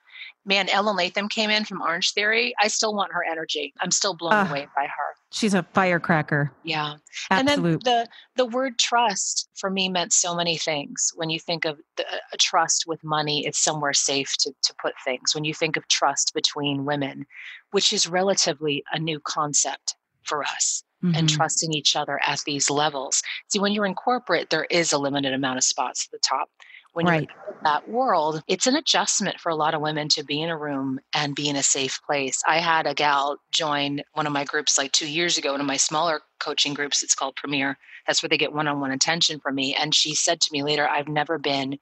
man, 0.44 0.68
Ellen 0.68 0.96
Latham 0.96 1.28
came 1.28 1.50
in 1.50 1.64
from 1.64 1.80
Orangetheory. 1.80 2.52
I 2.60 2.68
still 2.68 2.94
want 2.94 3.12
her 3.12 3.24
energy. 3.24 3.72
I'm 3.80 3.90
still 3.90 4.14
blown 4.14 4.32
uh, 4.32 4.46
away 4.48 4.66
by 4.74 4.84
her. 4.84 5.14
She's 5.32 5.54
a 5.54 5.62
firecracker. 5.62 6.52
Yeah. 6.64 6.96
Absolute. 7.30 7.30
And 7.30 7.48
then 7.48 7.78
the 7.84 8.08
the 8.36 8.46
word 8.46 8.78
trust 8.78 9.48
for 9.54 9.70
me 9.70 9.88
meant 9.88 10.12
so 10.12 10.34
many 10.34 10.56
things. 10.56 11.12
When 11.14 11.30
you 11.30 11.38
think 11.38 11.64
of 11.64 11.78
the, 11.96 12.04
a 12.32 12.36
trust 12.36 12.84
with 12.86 13.02
money, 13.04 13.46
it's 13.46 13.62
somewhere 13.62 13.92
safe 13.92 14.36
to, 14.38 14.52
to 14.62 14.74
put 14.80 14.94
things. 15.04 15.34
When 15.34 15.44
you 15.44 15.54
think 15.54 15.76
of 15.76 15.86
trust 15.88 16.32
between 16.34 16.84
women, 16.84 17.26
which 17.70 17.92
is 17.92 18.06
relatively 18.06 18.82
a 18.92 18.98
new 18.98 19.20
concept 19.20 19.94
for 20.24 20.42
us. 20.42 20.82
Mm-hmm. 21.02 21.14
and 21.14 21.30
trusting 21.30 21.72
each 21.72 21.96
other 21.96 22.20
at 22.26 22.40
these 22.40 22.68
levels. 22.68 23.22
See, 23.48 23.58
when 23.58 23.72
you're 23.72 23.86
in 23.86 23.94
corporate, 23.94 24.50
there 24.50 24.66
is 24.68 24.92
a 24.92 24.98
limited 24.98 25.32
amount 25.32 25.56
of 25.56 25.64
spots 25.64 26.06
at 26.06 26.10
the 26.10 26.18
top 26.18 26.50
when 26.92 27.06
right. 27.06 27.28
you're 27.28 27.54
in 27.54 27.64
that 27.64 27.88
world, 27.88 28.42
it's 28.48 28.66
an 28.66 28.74
adjustment 28.74 29.38
for 29.38 29.50
a 29.50 29.54
lot 29.54 29.74
of 29.74 29.80
women 29.80 30.08
to 30.10 30.24
be 30.24 30.42
in 30.42 30.50
a 30.50 30.56
room 30.56 30.98
and 31.14 31.34
be 31.34 31.48
in 31.48 31.56
a 31.56 31.62
safe 31.62 32.00
place. 32.04 32.42
I 32.46 32.58
had 32.58 32.86
a 32.86 32.94
gal 32.94 33.38
join 33.52 34.02
one 34.14 34.26
of 34.26 34.32
my 34.32 34.44
groups 34.44 34.76
like 34.76 34.92
two 34.92 35.08
years 35.08 35.38
ago, 35.38 35.52
one 35.52 35.60
of 35.60 35.66
my 35.66 35.76
smaller 35.76 36.20
coaching 36.38 36.74
groups. 36.74 37.02
It's 37.02 37.14
called 37.14 37.36
Premier. 37.36 37.78
That's 38.06 38.22
where 38.22 38.28
they 38.28 38.38
get 38.38 38.52
one 38.52 38.66
on 38.66 38.80
one 38.80 38.90
attention 38.90 39.40
from 39.40 39.54
me. 39.54 39.74
And 39.74 39.94
she 39.94 40.14
said 40.14 40.40
to 40.40 40.52
me 40.52 40.62
later, 40.62 40.88
I've 40.88 41.08
never 41.08 41.38
been 41.38 41.78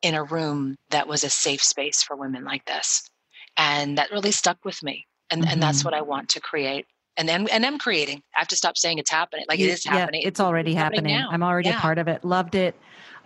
in 0.00 0.14
a 0.14 0.24
room 0.24 0.78
that 0.90 1.08
was 1.08 1.24
a 1.24 1.30
safe 1.30 1.62
space 1.62 2.02
for 2.02 2.16
women 2.16 2.44
like 2.44 2.64
this. 2.64 3.08
And 3.56 3.98
that 3.98 4.12
really 4.12 4.30
stuck 4.30 4.64
with 4.64 4.82
me. 4.82 5.06
And, 5.30 5.42
mm-hmm. 5.42 5.52
and 5.52 5.62
that's 5.62 5.78
mm-hmm. 5.78 5.88
what 5.88 5.94
I 5.94 6.02
want 6.02 6.30
to 6.30 6.40
create 6.40 6.86
and 7.18 7.28
then 7.28 7.48
and 7.48 7.66
I'm 7.66 7.78
creating. 7.78 8.22
I 8.34 8.38
have 8.38 8.48
to 8.48 8.56
stop 8.56 8.78
saying 8.78 8.98
it's 8.98 9.10
happening. 9.10 9.44
Like 9.48 9.58
it 9.58 9.68
is 9.68 9.84
happening. 9.84 10.22
Yeah, 10.22 10.28
it's 10.28 10.40
already 10.40 10.70
it's 10.70 10.78
happening. 10.78 11.12
happening 11.12 11.34
I'm 11.34 11.42
already 11.42 11.68
yeah. 11.68 11.78
a 11.78 11.80
part 11.80 11.98
of 11.98 12.08
it. 12.08 12.24
Loved 12.24 12.54
it. 12.54 12.74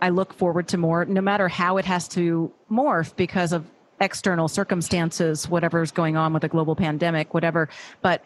I 0.01 0.09
look 0.09 0.33
forward 0.33 0.67
to 0.69 0.77
more, 0.77 1.05
no 1.05 1.21
matter 1.21 1.47
how 1.47 1.77
it 1.77 1.85
has 1.85 2.07
to 2.09 2.51
morph 2.69 3.15
because 3.15 3.53
of 3.53 3.65
external 4.01 4.49
circumstances, 4.49 5.47
whatever's 5.47 5.91
going 5.91 6.17
on 6.17 6.33
with 6.33 6.43
a 6.43 6.49
global 6.49 6.75
pandemic, 6.75 7.33
whatever. 7.33 7.69
But 8.01 8.25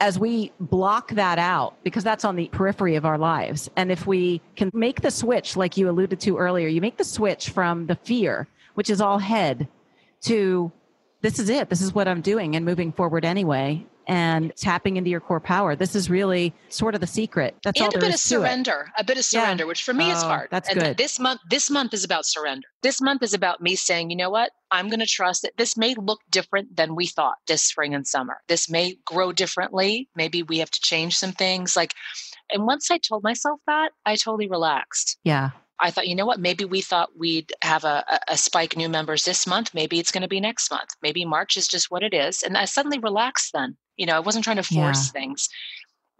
as 0.00 0.18
we 0.18 0.52
block 0.60 1.10
that 1.10 1.38
out, 1.38 1.74
because 1.82 2.04
that's 2.04 2.24
on 2.24 2.36
the 2.36 2.48
periphery 2.48 2.94
of 2.94 3.04
our 3.04 3.18
lives, 3.18 3.68
and 3.76 3.90
if 3.90 4.06
we 4.06 4.40
can 4.56 4.70
make 4.72 5.02
the 5.02 5.10
switch, 5.10 5.56
like 5.56 5.76
you 5.76 5.90
alluded 5.90 6.20
to 6.20 6.38
earlier, 6.38 6.68
you 6.68 6.80
make 6.80 6.96
the 6.96 7.04
switch 7.04 7.50
from 7.50 7.86
the 7.86 7.96
fear, 7.96 8.46
which 8.74 8.88
is 8.88 9.00
all 9.00 9.18
head, 9.18 9.68
to 10.22 10.72
this 11.20 11.40
is 11.40 11.50
it, 11.50 11.68
this 11.68 11.82
is 11.82 11.92
what 11.92 12.06
I'm 12.06 12.20
doing, 12.20 12.54
and 12.54 12.64
moving 12.64 12.92
forward 12.92 13.24
anyway 13.24 13.84
and 14.08 14.52
tapping 14.56 14.96
into 14.96 15.10
your 15.10 15.20
core 15.20 15.38
power. 15.38 15.76
This 15.76 15.94
is 15.94 16.08
really 16.08 16.54
sort 16.70 16.94
of 16.94 17.02
the 17.02 17.06
secret. 17.06 17.54
That's 17.62 17.78
and 17.78 17.92
all 17.92 17.98
a 17.98 18.00
bit 18.00 18.14
of 18.14 18.18
surrender, 18.18 18.90
a 18.98 19.04
bit 19.04 19.18
of 19.18 19.24
surrender, 19.24 19.64
yeah. 19.64 19.68
which 19.68 19.82
for 19.82 19.92
me 19.92 20.06
oh, 20.08 20.16
is 20.16 20.22
hard. 20.22 20.48
That's 20.50 20.68
and 20.70 20.80
good. 20.80 20.96
This 20.96 21.20
month, 21.20 21.42
this 21.50 21.70
month 21.70 21.92
is 21.92 22.04
about 22.04 22.24
surrender. 22.24 22.66
This 22.82 23.02
month 23.02 23.22
is 23.22 23.34
about 23.34 23.60
me 23.60 23.76
saying, 23.76 24.10
you 24.10 24.16
know 24.16 24.30
what? 24.30 24.50
I'm 24.70 24.88
going 24.88 25.00
to 25.00 25.06
trust 25.06 25.42
that 25.42 25.58
this 25.58 25.76
may 25.76 25.94
look 25.94 26.20
different 26.30 26.76
than 26.76 26.96
we 26.96 27.06
thought 27.06 27.36
this 27.46 27.62
spring 27.62 27.94
and 27.94 28.06
summer. 28.06 28.38
This 28.48 28.70
may 28.70 28.96
grow 29.04 29.32
differently. 29.32 30.08
Maybe 30.16 30.42
we 30.42 30.58
have 30.58 30.70
to 30.70 30.80
change 30.80 31.16
some 31.16 31.32
things. 31.32 31.76
Like, 31.76 31.92
and 32.50 32.66
once 32.66 32.90
I 32.90 32.98
told 32.98 33.22
myself 33.22 33.60
that, 33.66 33.92
I 34.06 34.16
totally 34.16 34.48
relaxed. 34.48 35.18
Yeah. 35.22 35.50
I 35.80 35.90
thought, 35.90 36.08
you 36.08 36.16
know 36.16 36.26
what? 36.26 36.40
Maybe 36.40 36.64
we 36.64 36.80
thought 36.80 37.10
we'd 37.16 37.52
have 37.62 37.84
a, 37.84 38.04
a 38.26 38.36
spike 38.36 38.76
new 38.76 38.88
members 38.88 39.24
this 39.24 39.46
month. 39.46 39.74
Maybe 39.74 39.98
it's 39.98 40.10
going 40.10 40.22
to 40.22 40.28
be 40.28 40.40
next 40.40 40.70
month. 40.70 40.88
Maybe 41.02 41.24
March 41.24 41.56
is 41.56 41.68
just 41.68 41.90
what 41.90 42.02
it 42.02 42.14
is. 42.14 42.42
And 42.42 42.56
I 42.56 42.64
suddenly 42.64 42.98
relaxed 42.98 43.52
then. 43.52 43.76
You 43.98 44.06
know, 44.06 44.16
I 44.16 44.20
wasn't 44.20 44.44
trying 44.44 44.56
to 44.56 44.62
force 44.62 45.06
yeah. 45.06 45.20
things. 45.20 45.48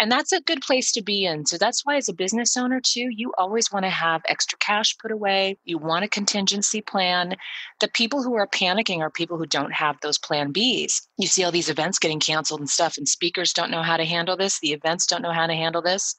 And 0.00 0.12
that's 0.12 0.30
a 0.30 0.40
good 0.42 0.60
place 0.60 0.92
to 0.92 1.02
be 1.02 1.24
in. 1.24 1.46
So 1.46 1.58
that's 1.58 1.84
why, 1.84 1.96
as 1.96 2.08
a 2.08 2.12
business 2.12 2.56
owner, 2.56 2.80
too, 2.80 3.08
you 3.10 3.32
always 3.36 3.72
want 3.72 3.84
to 3.84 3.90
have 3.90 4.22
extra 4.28 4.56
cash 4.58 4.96
put 4.98 5.10
away. 5.10 5.56
You 5.64 5.78
want 5.78 6.04
a 6.04 6.08
contingency 6.08 6.80
plan. 6.80 7.34
The 7.80 7.88
people 7.88 8.22
who 8.22 8.34
are 8.36 8.46
panicking 8.46 9.00
are 9.00 9.10
people 9.10 9.38
who 9.38 9.46
don't 9.46 9.72
have 9.72 9.96
those 10.00 10.18
plan 10.18 10.52
Bs. 10.52 11.02
You 11.16 11.26
see 11.26 11.42
all 11.42 11.50
these 11.50 11.70
events 11.70 11.98
getting 11.98 12.20
canceled 12.20 12.60
and 12.60 12.70
stuff, 12.70 12.96
and 12.96 13.08
speakers 13.08 13.52
don't 13.52 13.72
know 13.72 13.82
how 13.82 13.96
to 13.96 14.04
handle 14.04 14.36
this. 14.36 14.60
The 14.60 14.72
events 14.72 15.06
don't 15.06 15.22
know 15.22 15.32
how 15.32 15.48
to 15.48 15.54
handle 15.54 15.82
this 15.82 16.14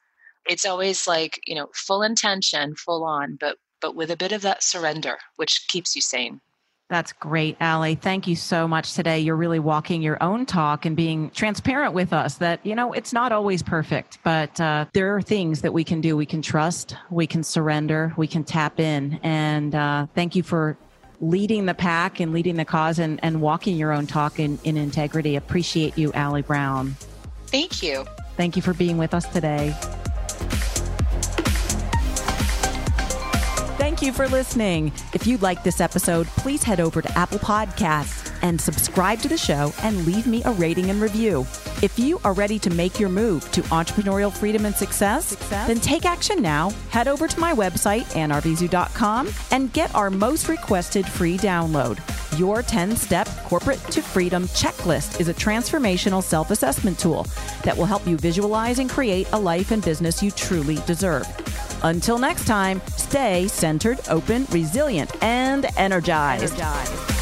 it's 0.50 0.66
always 0.66 1.08
like 1.08 1.42
you 1.46 1.56
know 1.56 1.70
full 1.74 2.02
intention 2.02 2.76
full 2.76 3.04
on 3.04 3.36
but 3.36 3.58
but 3.82 3.96
with 3.96 4.12
a 4.12 4.18
bit 4.18 4.32
of 4.32 4.42
that 4.42 4.64
surrender 4.64 5.18
which 5.38 5.68
keeps 5.68 5.96
you 5.96 6.02
sane 6.02 6.42
that's 6.90 7.14
great, 7.14 7.56
Ali. 7.62 7.96
Thank 7.96 8.28
you 8.28 8.36
so 8.36 8.68
much 8.68 8.94
today. 8.94 9.20
You're 9.20 9.36
really 9.36 9.60
walking 9.60 10.02
your 10.02 10.22
own 10.24 10.48
talk 10.48 10.86
and 10.86 10.96
being 10.96 11.30
transparent 11.30 11.94
with 11.94 12.14
us 12.14 12.36
that, 12.38 12.66
you 12.66 12.74
know, 12.74 12.94
it's 12.94 13.14
not 13.14 13.32
always 13.32 13.62
perfect, 13.62 14.18
but 14.24 14.60
uh, 14.60 14.86
there 14.94 15.16
are 15.16 15.22
things 15.22 15.62
that 15.62 15.72
we 15.72 15.84
can 15.84 16.02
do. 16.02 16.18
We 16.18 16.26
can 16.26 16.42
trust, 16.42 16.96
we 17.12 17.28
can 17.28 17.44
surrender, 17.44 18.12
we 18.18 18.26
can 18.26 18.44
tap 18.44 18.80
in. 18.80 19.20
And 19.22 19.76
uh, 19.76 20.08
thank 20.16 20.36
you 20.36 20.42
for 20.42 20.78
leading 21.22 21.68
the 21.68 21.76
pack 21.76 22.20
and 22.20 22.34
leading 22.34 22.56
the 22.56 22.66
cause 22.66 22.98
and, 22.98 23.20
and 23.22 23.40
walking 23.40 23.78
your 23.78 23.92
own 23.92 24.08
talk 24.08 24.40
in, 24.40 24.58
in 24.64 24.76
integrity. 24.76 25.36
Appreciate 25.36 25.96
you, 25.96 26.12
Ali 26.14 26.42
Brown. 26.42 26.96
Thank 27.48 27.84
you. 27.84 28.06
Thank 28.36 28.56
you 28.56 28.64
for 28.64 28.74
being 28.74 28.98
with 28.98 29.14
us 29.14 29.28
today. 29.28 29.76
Thank 34.00 34.16
you 34.16 34.26
for 34.26 34.30
listening. 34.30 34.94
If 35.14 35.28
you 35.28 35.38
like 35.40 35.62
this 35.62 35.82
episode, 35.82 36.26
please 36.28 36.64
head 36.64 36.80
over 36.80 37.02
to 37.02 37.18
Apple 37.18 37.38
Podcasts 37.38 38.34
and 38.42 38.60
subscribe 38.60 39.20
to 39.20 39.28
the 39.28 39.38
show 39.38 39.74
and 39.84 40.06
leave 40.06 40.26
me 40.26 40.42
a 40.46 40.54
rating 40.54 40.90
and 40.90 41.02
review. 41.02 41.42
If 41.84 42.00
you 42.00 42.18
are 42.24 42.32
ready 42.32 42.58
to 42.60 42.70
make 42.70 42.98
your 42.98 43.10
move 43.10 43.52
to 43.52 43.62
entrepreneurial 43.64 44.32
freedom 44.32 44.66
and 44.66 44.74
success, 44.74 45.26
success? 45.26 45.68
then 45.68 45.82
take 45.82 46.06
action 46.06 46.42
now. 46.42 46.70
Head 46.92 47.10
over 47.10 47.28
to 47.28 47.40
my 47.42 47.52
website, 47.52 48.06
annarvizu.com, 48.14 49.34
and 49.52 49.74
get 49.74 49.94
our 49.94 50.10
most 50.10 50.48
requested 50.48 51.06
free 51.06 51.38
download. 51.38 52.00
Your 52.40 52.64
10 52.64 52.96
step 52.96 53.28
corporate 53.44 53.80
to 53.92 54.02
freedom 54.02 54.46
checklist 54.48 55.20
is 55.20 55.28
a 55.28 55.34
transformational 55.34 56.24
self 56.24 56.52
assessment 56.52 56.98
tool 56.98 57.28
that 57.64 57.76
will 57.76 57.84
help 57.84 58.08
you 58.08 58.16
visualize 58.16 58.80
and 58.80 58.90
create 58.90 59.30
a 59.34 59.38
life 59.38 59.72
and 59.72 59.84
business 59.84 60.24
you 60.24 60.32
truly 60.32 60.78
deserve. 60.88 61.28
Until 61.84 62.18
next 62.18 62.46
time, 62.46 62.82
stay 62.98 63.48
centered, 63.48 64.00
open, 64.10 64.46
resilient, 64.52 65.12
and 65.24 65.66
energized. 65.78 66.60
energized. 66.60 67.19